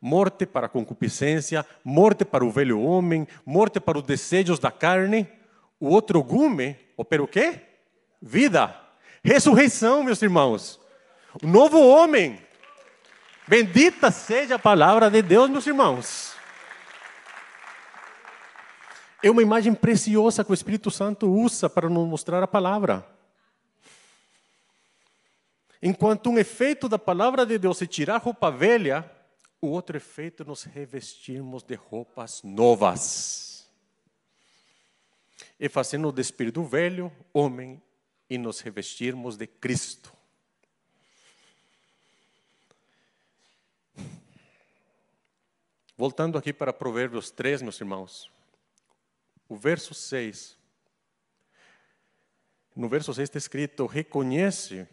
[0.02, 5.28] morte para a concupiscência, morte para o velho homem, morte para os desejos da carne.
[5.80, 7.62] O outro gume opera o quê?
[8.20, 8.89] Vida.
[9.24, 10.80] Ressurreição, meus irmãos.
[11.42, 12.42] O novo homem.
[13.48, 16.34] Bendita seja a palavra de Deus, meus irmãos.
[19.22, 23.06] É uma imagem preciosa que o Espírito Santo usa para nos mostrar a palavra.
[25.82, 29.10] Enquanto um efeito da palavra de Deus é tirar roupa velha,
[29.62, 33.68] o outro efeito é nos revestirmos de roupas novas.
[35.60, 37.82] E fazendo despir do velho homem
[38.30, 40.14] e nos revestirmos de Cristo.
[45.98, 48.32] Voltando aqui para Provérbios 3, meus irmãos,
[49.50, 50.58] o verso 6.
[52.74, 54.88] No verso 6 está escrito: reconhece,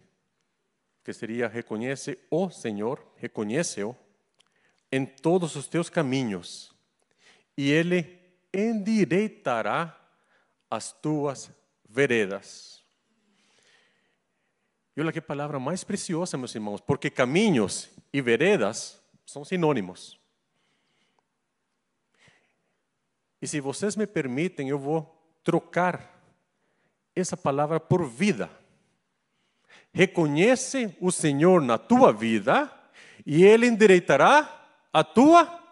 [1.04, 3.94] que seria reconhece o oh Senhor, reconhece-o
[4.90, 6.74] em todos os teus caminhos,
[7.56, 8.18] e ele
[8.52, 9.96] endireitará
[10.68, 11.50] as tuas
[11.88, 12.75] veredas.
[14.96, 20.18] E olha que palavra mais preciosa, meus irmãos, porque caminhos e veredas são sinônimos.
[23.42, 26.18] E se vocês me permitem, eu vou trocar
[27.14, 28.50] essa palavra por vida.
[29.92, 32.72] Reconhece o Senhor na tua vida
[33.26, 35.62] e Ele endireitará a tua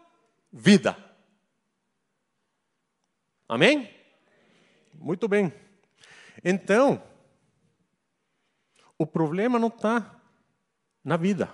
[0.52, 0.96] vida.
[3.48, 3.90] Amém?
[4.94, 5.52] Muito bem.
[6.44, 7.02] Então,
[8.98, 10.20] o problema não está
[11.02, 11.50] na vida.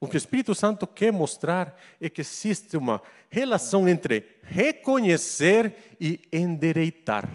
[0.00, 6.20] O que o Espírito Santo quer mostrar é que existe uma relação entre reconhecer e
[6.32, 7.28] endereitar.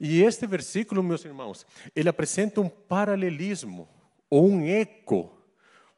[0.00, 1.64] E este versículo, meus irmãos,
[1.94, 3.88] ele apresenta um paralelismo
[4.28, 5.32] ou um eco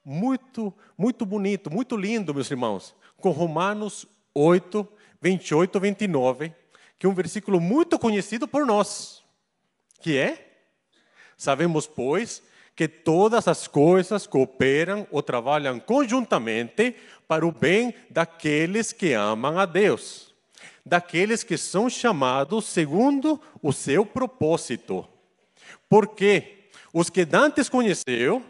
[0.05, 4.87] muito, muito bonito, muito lindo, meus irmãos, com Romanos 8,
[5.21, 6.55] 28 29,
[6.99, 9.23] que um versículo muito conhecido por nós,
[10.01, 10.49] que é:
[11.37, 12.43] Sabemos, pois,
[12.75, 16.95] que todas as coisas cooperam ou trabalham conjuntamente
[17.27, 20.35] para o bem daqueles que amam a Deus,
[20.85, 25.07] daqueles que são chamados segundo o seu propósito.
[25.89, 28.43] Porque os que Dantes conheceu,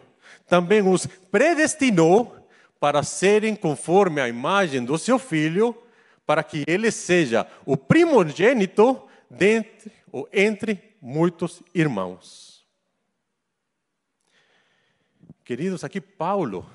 [0.46, 2.36] também os predestinou
[2.80, 5.76] para serem conforme a imagem do seu filho,
[6.28, 12.68] para que ele seja o primogênito dentre ou entre muitos irmãos.
[15.42, 16.70] Queridos, aqui Paulo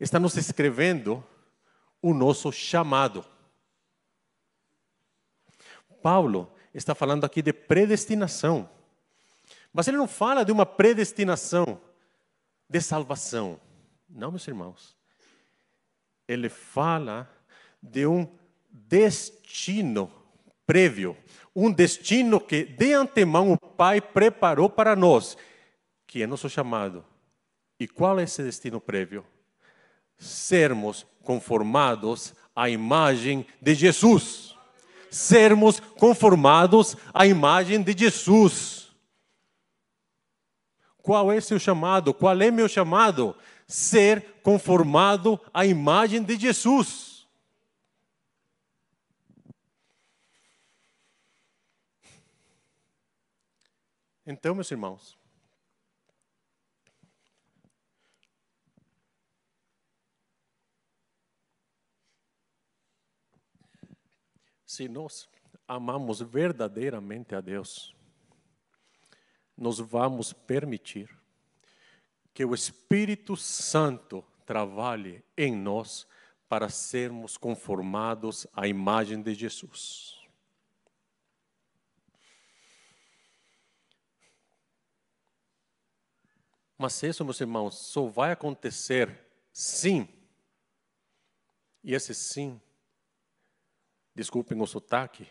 [0.00, 1.24] está nos escrevendo
[2.02, 3.24] o nosso chamado.
[6.02, 8.68] Paulo está falando aqui de predestinação.
[9.72, 11.80] Mas ele não fala de uma predestinação
[12.68, 13.60] de salvação.
[14.08, 14.96] Não, meus irmãos.
[16.26, 17.30] Ele fala
[17.80, 18.26] de um
[18.88, 20.10] destino
[20.66, 21.16] prévio,
[21.54, 25.36] um destino que de antemão o Pai preparou para nós,
[26.06, 27.04] que é nosso chamado
[27.78, 29.24] e qual é esse destino prévio?
[30.18, 34.54] Sermos conformados à imagem de Jesus.
[35.10, 38.90] Sermos conformados à imagem de Jesus.
[41.02, 42.14] Qual é seu chamado?
[42.14, 43.36] Qual é meu chamado?
[43.66, 47.15] Ser conformado à imagem de Jesus.
[54.26, 55.16] Então, meus irmãos,
[64.64, 65.28] se nós
[65.68, 67.94] amamos verdadeiramente a Deus,
[69.56, 71.08] nós vamos permitir
[72.34, 76.04] que o Espírito Santo trabalhe em nós
[76.48, 80.15] para sermos conformados à imagem de Jesus.
[86.78, 89.18] Mas isso, meus irmãos, só vai acontecer
[89.52, 90.08] sim.
[91.82, 92.60] E esse sim
[94.14, 95.28] desculpem o sotaque,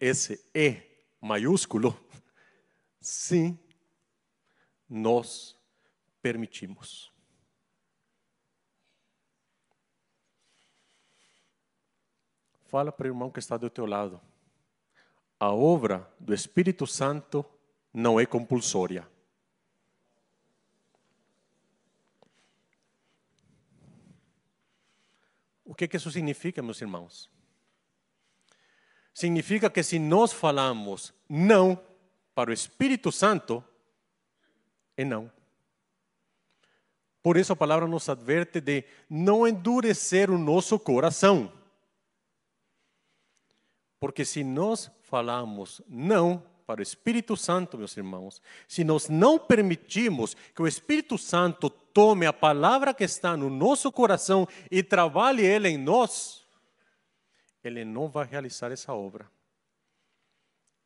[0.00, 0.82] esse E
[1.20, 1.98] maiúsculo,
[3.00, 3.58] sim,
[4.88, 5.56] nós
[6.22, 7.12] permitimos.
[12.66, 14.20] Fala para o irmão que está do teu lado.
[15.38, 17.44] A obra do Espírito Santo
[17.92, 19.08] não é compulsória.
[25.76, 27.30] Que, que isso significa, meus irmãos?
[29.16, 31.82] significa que se nós falamos não
[32.34, 33.64] para o Espírito Santo,
[34.94, 35.32] é não.
[37.22, 41.50] Por isso a palavra nos adverte de não endurecer o nosso coração.
[43.98, 50.34] Porque se nós falamos não para o Espírito Santo, meus irmãos, se nós não permitimos
[50.54, 55.68] que o Espírito Santo tome a palavra que está no nosso coração e trabalhe ela
[55.68, 56.44] em nós,
[57.62, 59.30] ele não vai realizar essa obra.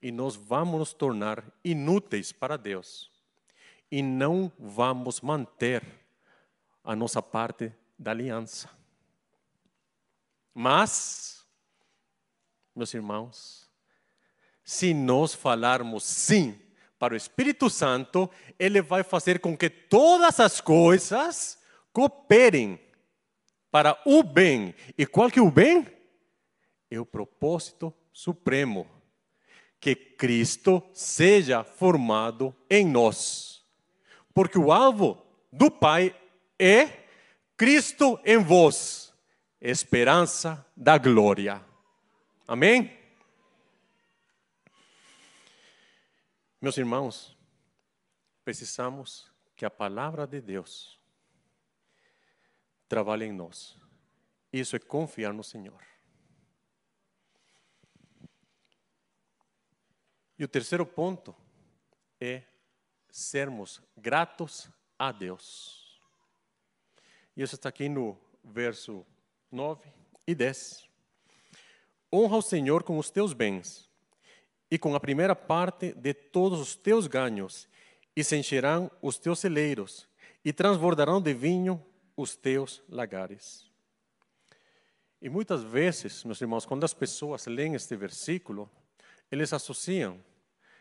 [0.02, 3.10] E nós vamos nos tornar inúteis para Deus.
[3.90, 5.82] E não vamos manter
[6.84, 8.70] a nossa parte da aliança.
[10.54, 11.46] Mas,
[12.74, 13.69] meus irmãos,
[14.70, 16.56] se nós falarmos sim
[16.96, 21.58] para o Espírito Santo, ele vai fazer com que todas as coisas
[21.92, 22.78] cooperem
[23.68, 24.72] para o bem.
[24.96, 25.84] E qual que é o bem?
[26.88, 28.86] É o propósito supremo.
[29.80, 33.64] Que Cristo seja formado em nós.
[34.32, 35.20] Porque o alvo
[35.52, 36.14] do Pai
[36.56, 37.06] é
[37.56, 39.12] Cristo em vós,
[39.60, 41.60] esperança da glória.
[42.46, 42.99] Amém?
[46.60, 47.34] Meus irmãos,
[48.44, 51.00] precisamos que a palavra de Deus
[52.86, 53.78] trabalhe em nós.
[54.52, 55.82] Isso é confiar no Senhor.
[60.38, 61.34] E o terceiro ponto
[62.20, 62.42] é
[63.10, 65.98] sermos gratos a Deus.
[67.34, 69.06] E isso está aqui no verso
[69.50, 69.90] 9
[70.26, 70.86] e 10.
[72.12, 73.89] Honra o Senhor com os teus bens
[74.70, 77.68] e com a primeira parte de todos os teus ganhos,
[78.14, 80.08] e se encherão os teus celeiros,
[80.44, 81.82] e transbordarão de vinho
[82.16, 83.68] os teus lagares.
[85.20, 88.70] E muitas vezes, meus irmãos, quando as pessoas leem este versículo,
[89.30, 90.18] eles associam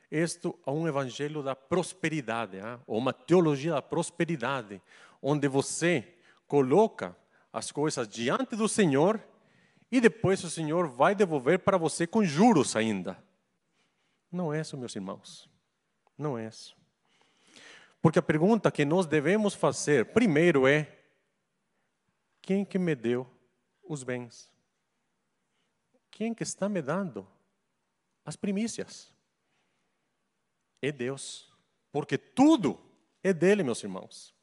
[0.09, 2.79] isto a um evangelho da prosperidade, hein?
[2.87, 4.81] ou uma teologia da prosperidade,
[5.21, 6.15] onde você
[6.47, 7.15] coloca
[7.51, 9.21] as coisas diante do Senhor
[9.91, 13.21] e depois o Senhor vai devolver para você com juros ainda.
[14.32, 15.49] Não é isso, meus irmãos.
[16.17, 16.77] Não é isso.
[18.01, 20.99] Porque a pergunta que nós devemos fazer primeiro é:
[22.41, 23.30] quem que me deu
[23.84, 24.49] os bens?
[26.11, 27.27] Quem que está me dando
[28.25, 29.13] as primícias?
[30.82, 31.51] É Deus.
[31.91, 32.80] Porque tudo
[33.23, 34.34] é dele, meus irmãos.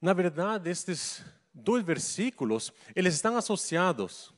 [0.00, 1.22] Na verdade, estes
[1.52, 4.32] dois versículos, eles estão associados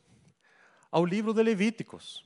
[0.90, 2.24] ao livro de Levíticos.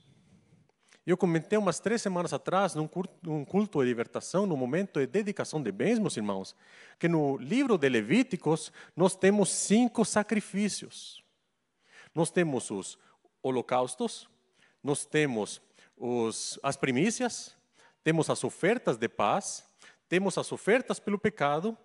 [1.07, 5.71] Eu comentei umas três semanas atrás, num culto de libertação, no momento de dedicação de
[5.71, 6.53] bens, meus irmãos,
[6.99, 11.23] que no livro de Levíticos nós temos cinco sacrifícios.
[12.13, 12.99] Nós temos os
[13.41, 14.29] holocaustos,
[14.83, 15.61] nós temos
[15.95, 17.55] os, as primícias,
[18.03, 19.63] temos as ofertas de paz,
[20.09, 21.77] temos as ofertas pelo pecado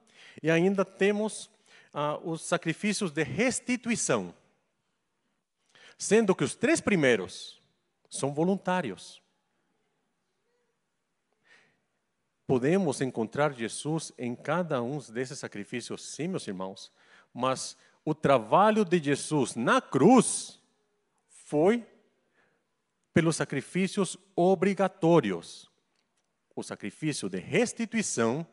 [0.42, 1.48] e ainda temos
[1.94, 4.34] ah, os sacrifícios de restituição.
[5.96, 7.61] Sendo que os três primeiros,
[8.12, 9.22] são voluntários.
[12.46, 16.92] Podemos encontrar Jesus em cada um desses sacrifícios, sim, meus irmãos,
[17.32, 20.60] mas o trabalho de Jesus na cruz
[21.26, 21.86] foi
[23.14, 25.70] pelos sacrifícios obrigatórios
[26.54, 28.46] o sacrifício de restituição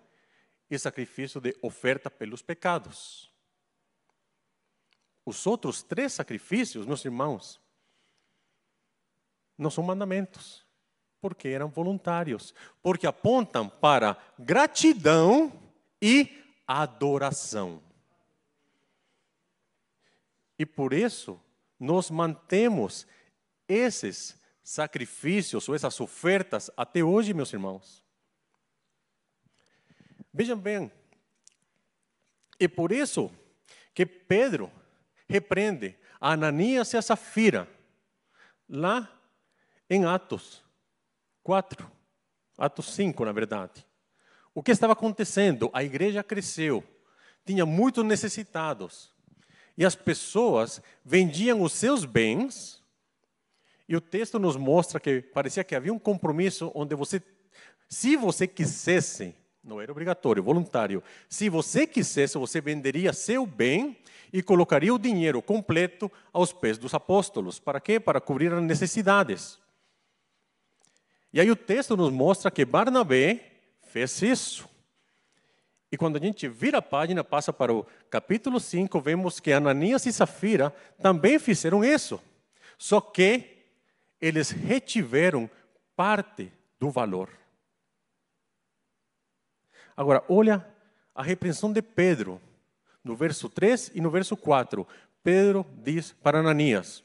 [0.72, 3.30] e sacrifício de oferta pelos pecados.
[5.26, 7.60] Os outros três sacrifícios, meus irmãos,
[9.60, 10.66] não são mandamentos,
[11.20, 15.52] porque eram voluntários, porque apontam para gratidão
[16.02, 17.84] e adoração.
[20.58, 21.40] E por isso
[21.78, 23.06] nós mantemos
[23.68, 28.04] esses sacrifícios ou essas ofertas até hoje, meus irmãos.
[30.34, 30.90] Vejam bem,
[32.58, 33.30] é por isso
[33.94, 34.72] que Pedro
[35.28, 37.68] repreende a Ananias e a Safira
[38.70, 39.19] lá
[39.90, 40.64] em Atos
[41.44, 41.90] 4,
[42.58, 43.86] Atos 5, na verdade.
[44.54, 45.70] O que estava acontecendo?
[45.74, 46.84] A igreja cresceu,
[47.46, 49.12] tinha muitos necessitados,
[49.78, 52.84] e as pessoas vendiam os seus bens,
[53.88, 57.22] e o texto nos mostra que parecia que havia um compromisso onde você,
[57.88, 59.34] se você quisesse,
[59.64, 63.98] não era obrigatório, voluntário, se você quisesse, você venderia seu bem
[64.32, 67.60] e colocaria o dinheiro completo aos pés dos apóstolos.
[67.60, 68.00] Para quê?
[68.00, 69.60] Para cobrir as necessidades.
[71.32, 73.52] E aí o texto nos mostra que Barnabé
[73.84, 74.70] fez isso.
[75.92, 80.06] E quando a gente vira a página, passa para o capítulo 5, vemos que Ananias
[80.06, 82.22] e Safira também fizeram isso.
[82.78, 83.58] Só que
[84.22, 85.50] eles retiveram
[85.96, 87.30] parte do valor.
[89.98, 90.66] Agora, olha
[91.14, 92.42] a repreensão de Pedro,
[93.04, 94.88] no verso 3 e no verso 4.
[95.24, 97.04] Pedro diz para Ananias: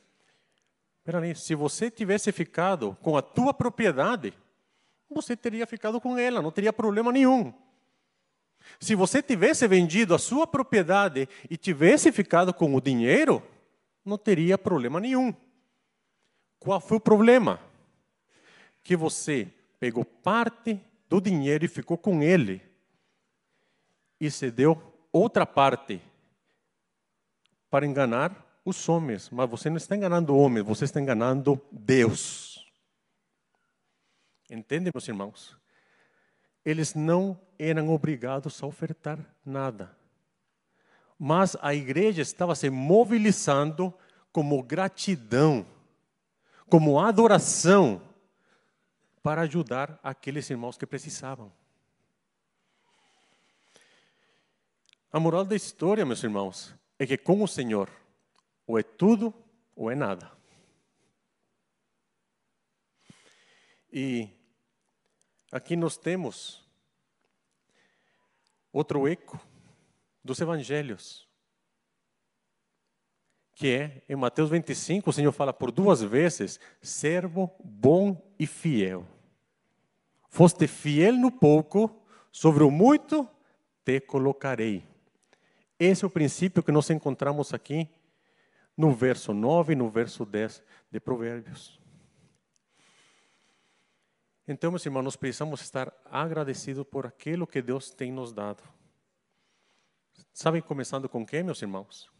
[1.05, 4.33] Peraí, se você tivesse ficado com a tua propriedade,
[5.09, 7.53] você teria ficado com ela, não teria problema nenhum.
[8.81, 13.43] Se você tivesse vendido a sua propriedade e tivesse ficado com o dinheiro,
[14.03, 15.35] não teria problema nenhum.
[16.59, 17.61] Qual foi o problema?
[18.83, 19.47] Que você
[19.79, 20.81] pegou parte
[21.11, 22.63] do dinheiro e ficou com ele
[24.19, 24.81] e se deu
[25.13, 26.01] outra parte
[27.69, 32.67] para enganar os homens, mas você não está enganando homens, você está enganando Deus.
[34.51, 35.57] entende, meus irmãos?
[36.65, 39.95] Eles não eram obrigados a ofertar nada.
[41.19, 43.93] Mas a igreja estava se mobilizando
[44.33, 45.67] como gratidão,
[46.69, 48.01] como adoração,
[49.23, 51.53] para ajudar aqueles irmãos que precisavam.
[55.13, 57.89] A moral da história, meus irmãos, é que com o Senhor,
[58.67, 59.35] ou é tudo
[59.75, 60.31] ou é nada.
[63.93, 64.29] E
[65.53, 66.65] aqui nós temos
[68.73, 69.41] outro eco
[70.23, 71.29] dos evangelhos,
[73.55, 79.07] que é em Mateus 25, o Senhor fala por duas vezes: servo bom e fiel.
[80.29, 82.03] Foste fiel no pouco,
[82.33, 83.29] sobre o muito
[83.85, 84.83] te colocarei.
[85.79, 87.89] Esse é o princípio que nós encontramos aqui
[88.77, 91.81] no verso 9 e no verso 10 de Provérbios.
[94.47, 98.63] Então, meus irmãos, nós precisamos estar agradecidos por aquilo que Deus tem nos dado.
[100.33, 102.11] Sabem, começando com quem, meus irmãos?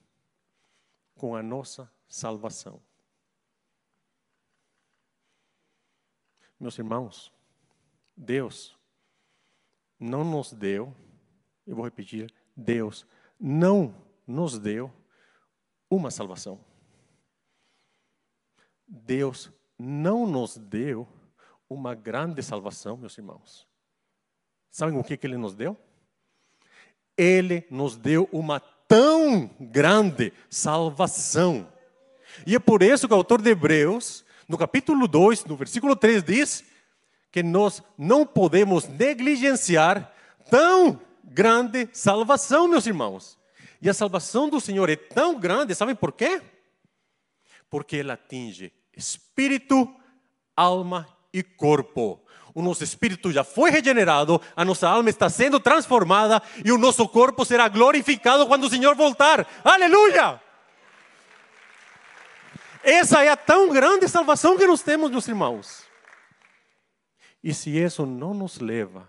[1.15, 2.81] Com a nossa salvação.
[6.59, 7.33] Meus irmãos,
[8.17, 8.79] Deus
[9.99, 10.95] não nos deu,
[11.67, 13.07] eu vou repetir, Deus
[13.39, 13.95] não
[14.27, 14.91] nos deu
[15.91, 16.59] uma salvação.
[18.87, 21.09] Deus não nos deu
[21.69, 23.67] uma grande salvação, meus irmãos.
[24.71, 25.77] Sabem o que, que Ele nos deu?
[27.17, 31.69] Ele nos deu uma tão grande salvação.
[32.47, 36.23] E é por isso que o autor de Hebreus, no capítulo 2, no versículo 3,
[36.23, 36.65] diz
[37.31, 40.13] que nós não podemos negligenciar
[40.51, 43.39] tão grande salvação, meus irmãos.
[43.85, 46.41] E a salvação do Senhor é tão grande, sabem por quê?
[47.69, 49.95] Porque ela atinge espírito,
[50.57, 52.25] alma e corpo.
[52.55, 57.07] O nosso espírito já foi regenerado, a nossa alma está sendo transformada e o nosso
[57.07, 59.47] corpo será glorificado quando o Senhor voltar.
[59.63, 60.41] Aleluia!
[62.83, 65.85] Essa é a tão grande salvação que nós temos, meus irmãos.
[67.43, 69.07] E se isso não nos leva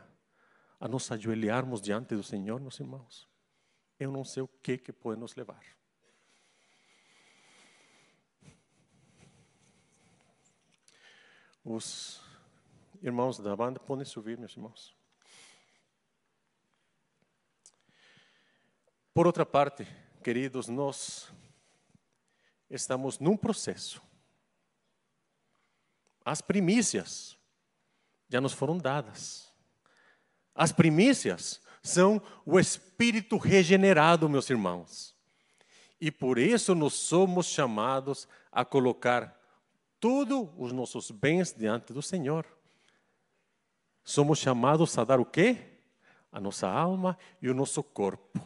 [0.82, 3.35] a nos ajoelharmos diante do Senhor, meus irmãos,
[4.00, 5.64] eu não sei o que, que pode nos levar.
[11.64, 12.22] Os
[13.02, 14.96] irmãos da banda podem subir, meus irmãos.
[19.14, 19.88] Por outra parte,
[20.24, 21.32] queridos, nós
[22.70, 24.02] estamos num processo.
[26.24, 27.38] As primícias
[28.28, 29.54] já nos foram dadas.
[30.54, 35.16] As primícias são o espírito regenerado, meus irmãos.
[36.02, 39.40] E por isso nós somos chamados a colocar
[40.00, 42.46] todos os nossos bens diante do Senhor.
[44.04, 45.58] Somos chamados a dar o quê?
[46.32, 48.42] A nossa alma e o nosso corpo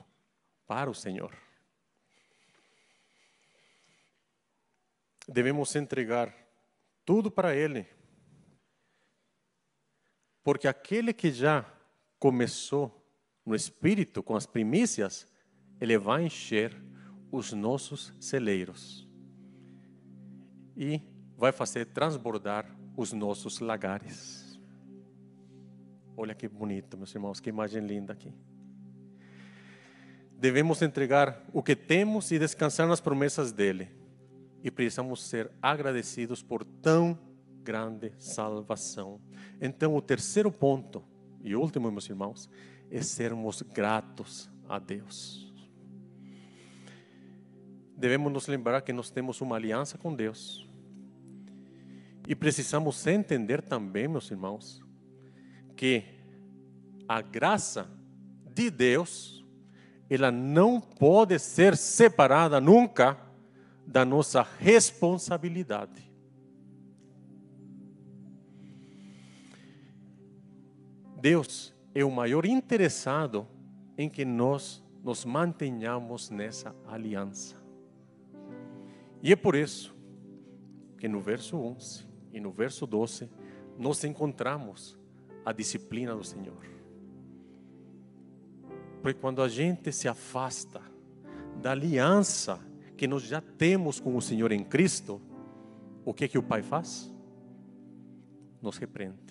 [0.68, 1.34] para o Senhor.
[5.28, 6.36] Devemos entregar
[7.06, 7.88] tudo para Ele.
[10.44, 11.66] Porque aquele que já
[12.20, 12.99] começou
[13.46, 15.28] no Espírito com as primícias,
[15.80, 16.76] Ele vai encher
[17.32, 19.08] os nossos celeiros
[20.76, 21.02] e
[21.38, 22.66] vai fazer transbordar
[22.96, 24.60] os nossos lagares.
[26.16, 28.34] Olha que bonito, meus irmãos, que imagem linda aqui.
[30.40, 33.90] Devemos entregar o que temos e descansar nas promessas dele.
[34.64, 37.18] E precisamos ser agradecidos por tão
[37.62, 39.22] grande salvação.
[39.62, 41.04] Então, o terceiro ponto,
[41.42, 42.50] e último, meus irmãos,
[42.90, 45.52] é sermos gratos a Deus.
[47.96, 50.68] Devemos nos lembrar que nós temos uma aliança com Deus.
[52.28, 54.82] E precisamos entender também, meus irmãos,
[55.76, 56.04] que
[57.08, 57.90] a graça
[58.54, 59.44] de Deus,
[60.10, 63.18] ela não pode ser separada nunca
[63.86, 66.10] da nossa responsabilidade.
[71.20, 73.48] Deus é o maior interessado
[73.98, 77.56] em que nós nos mantenhamos nessa aliança.
[79.22, 79.96] E é por isso
[80.98, 83.30] que no verso 11 e no verso 12
[83.78, 84.98] nós encontramos
[85.46, 86.70] a disciplina do Senhor.
[89.02, 90.82] Porque quando a gente se afasta
[91.62, 92.60] da aliança
[92.98, 95.22] que nós já temos com o Senhor em Cristo,
[96.04, 97.14] o que que o Pai faz?
[98.62, 99.29] Nos repreende.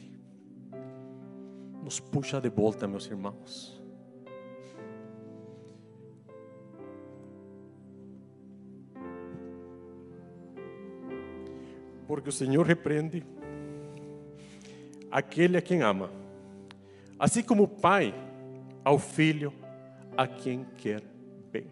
[1.88, 3.80] Nos puxa de volta, meus irmãos.
[12.06, 13.24] Porque o Senhor repreende
[15.10, 16.10] aquele a quem ama,
[17.18, 18.14] assim como o pai
[18.84, 19.50] ao filho
[20.14, 21.02] a quem quer
[21.50, 21.68] bem.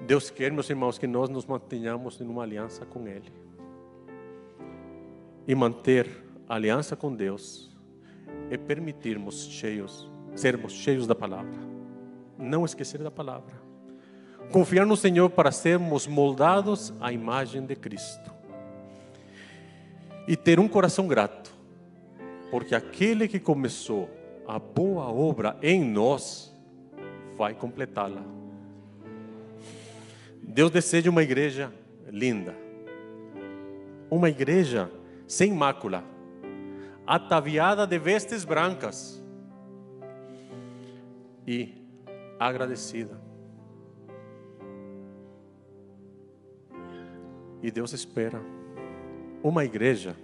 [0.00, 3.32] Deus quer, meus irmãos, que nós nos mantenhamos em uma aliança com Ele.
[5.44, 6.08] E manter
[6.48, 7.69] a aliança com Deus
[8.50, 11.58] é permitirmos cheios, sermos cheios da palavra.
[12.38, 13.60] Não esquecer da palavra.
[14.50, 18.32] Confiar no Senhor para sermos moldados à imagem de Cristo.
[20.26, 21.52] E ter um coração grato,
[22.50, 24.08] porque aquele que começou
[24.46, 26.52] a boa obra em nós
[27.36, 28.22] vai completá-la.
[30.42, 31.72] Deus deseja uma igreja
[32.10, 32.56] linda,
[34.10, 34.90] uma igreja
[35.28, 36.02] sem mácula,
[37.10, 39.20] ataviada de vestes brancas
[41.44, 41.74] e
[42.38, 43.20] agradecida.
[47.60, 48.40] E Deus espera
[49.42, 50.14] uma igreja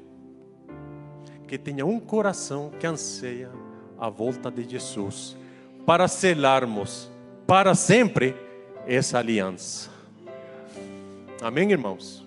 [1.48, 3.50] que tenha um coração que anseia
[3.98, 5.36] a volta de Jesus,
[5.84, 7.10] para selarmos
[7.48, 8.32] para sempre
[8.86, 9.90] essa aliança.
[11.42, 12.24] Amém, irmãos?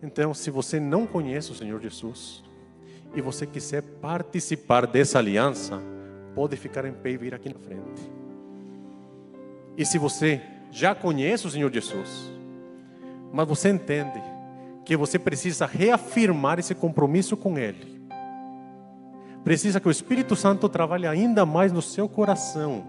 [0.00, 2.45] Então, se você não conhece o Senhor Jesus
[3.16, 5.80] e você quiser participar dessa aliança,
[6.34, 8.12] pode ficar em pé e vir aqui na frente.
[9.74, 10.40] E se você
[10.70, 12.30] já conhece o Senhor Jesus,
[13.32, 14.22] mas você entende
[14.84, 18.06] que você precisa reafirmar esse compromisso com Ele,
[19.42, 22.84] precisa que o Espírito Santo trabalhe ainda mais no seu coração.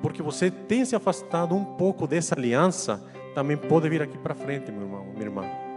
[0.00, 4.72] Porque você tem se afastado um pouco dessa aliança, também pode vir aqui para frente,
[4.72, 5.69] meu irmão, minha irmã.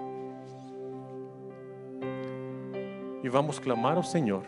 [3.23, 4.43] E vamos clamar ao Senhor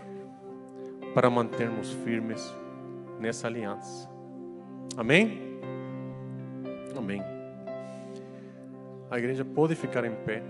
[1.14, 2.54] para mantermos firmes
[3.20, 4.10] nessa aliança.
[4.98, 5.40] Amém?
[6.98, 7.24] Amém.
[9.10, 10.44] A igreja pode ficar em pé.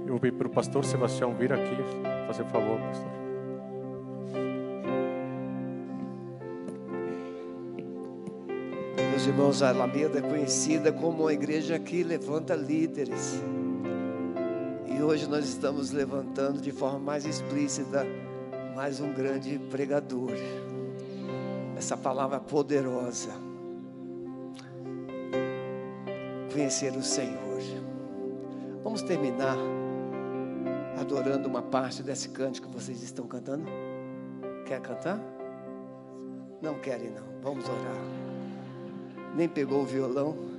[0.00, 1.76] Eu vou pedir para o pastor Sebastião vir aqui,
[2.26, 3.10] fazer favor, pastor.
[9.10, 13.42] Meus irmãos, a Alameda é conhecida como uma igreja que levanta líderes.
[15.02, 18.06] E hoje nós estamos levantando de forma mais explícita
[18.76, 20.30] mais um grande pregador.
[21.76, 23.32] Essa palavra poderosa.
[26.52, 27.60] Conhecer o Senhor.
[28.84, 29.56] Vamos terminar
[30.96, 33.64] adorando uma parte desse cântico que vocês estão cantando?
[34.66, 35.18] Quer cantar?
[36.62, 37.24] Não querem, não.
[37.42, 37.96] Vamos orar.
[39.34, 40.51] Nem pegou o violão.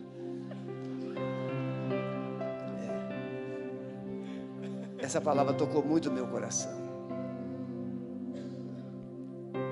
[5.03, 6.71] Essa palavra tocou muito no meu coração.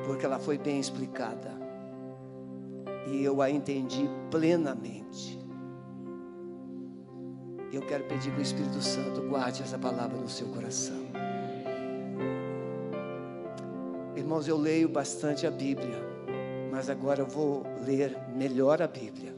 [0.05, 1.53] Porque ela foi bem explicada.
[3.07, 5.39] E eu a entendi plenamente.
[7.71, 11.01] Eu quero pedir que o Espírito Santo guarde essa palavra no seu coração.
[14.17, 15.97] Irmãos, eu leio bastante a Bíblia,
[16.69, 19.33] mas agora eu vou ler melhor a Bíblia.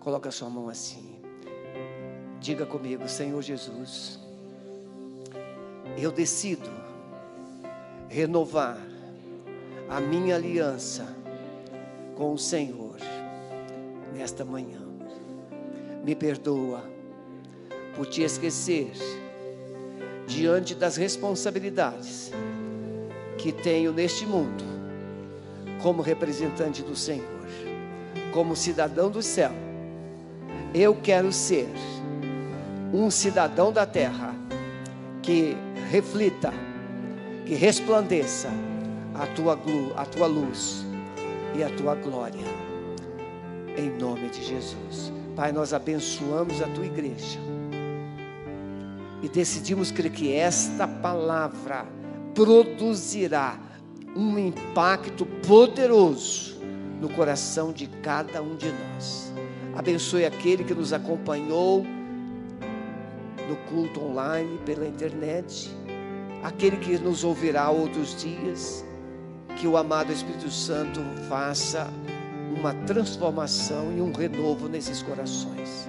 [0.00, 1.15] Coloca sua mão assim.
[2.46, 4.20] Diga comigo, Senhor Jesus,
[5.98, 6.70] eu decido
[8.08, 8.78] renovar
[9.88, 11.12] a minha aliança
[12.14, 12.98] com o Senhor
[14.14, 14.78] nesta manhã.
[16.04, 16.84] Me perdoa
[17.96, 18.92] por te esquecer
[20.28, 22.30] diante das responsabilidades
[23.38, 24.62] que tenho neste mundo,
[25.82, 27.26] como representante do Senhor,
[28.32, 29.50] como cidadão do céu.
[30.72, 31.66] Eu quero ser
[32.96, 34.34] um cidadão da terra
[35.22, 35.54] que
[35.90, 36.52] reflita,
[37.44, 38.48] que resplandeça
[39.14, 39.58] a tua,
[39.96, 40.84] a tua luz
[41.54, 42.46] e a tua glória
[43.76, 45.12] em nome de Jesus.
[45.34, 47.38] Pai, nós abençoamos a tua igreja
[49.22, 51.86] e decidimos crer que esta palavra
[52.34, 53.58] produzirá
[54.16, 56.56] um impacto poderoso
[56.98, 59.30] no coração de cada um de nós.
[59.76, 61.84] Abençoe aquele que nos acompanhou
[63.48, 65.70] no culto online, pela internet,
[66.42, 68.84] aquele que nos ouvirá outros dias,
[69.56, 71.88] que o amado Espírito Santo faça
[72.56, 75.88] uma transformação e um renovo nesses corações.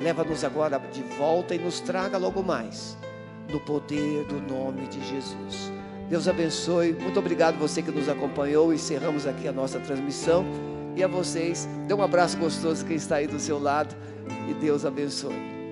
[0.00, 2.96] Leva-nos agora de volta e nos traga logo mais,
[3.50, 5.72] no poder do nome de Jesus.
[6.08, 6.92] Deus abençoe.
[6.92, 8.72] Muito obrigado você que nos acompanhou.
[8.72, 10.44] Encerramos aqui a nossa transmissão.
[10.96, 13.94] E a vocês, dê um abraço gostoso quem está aí do seu lado.
[14.48, 15.63] E Deus abençoe.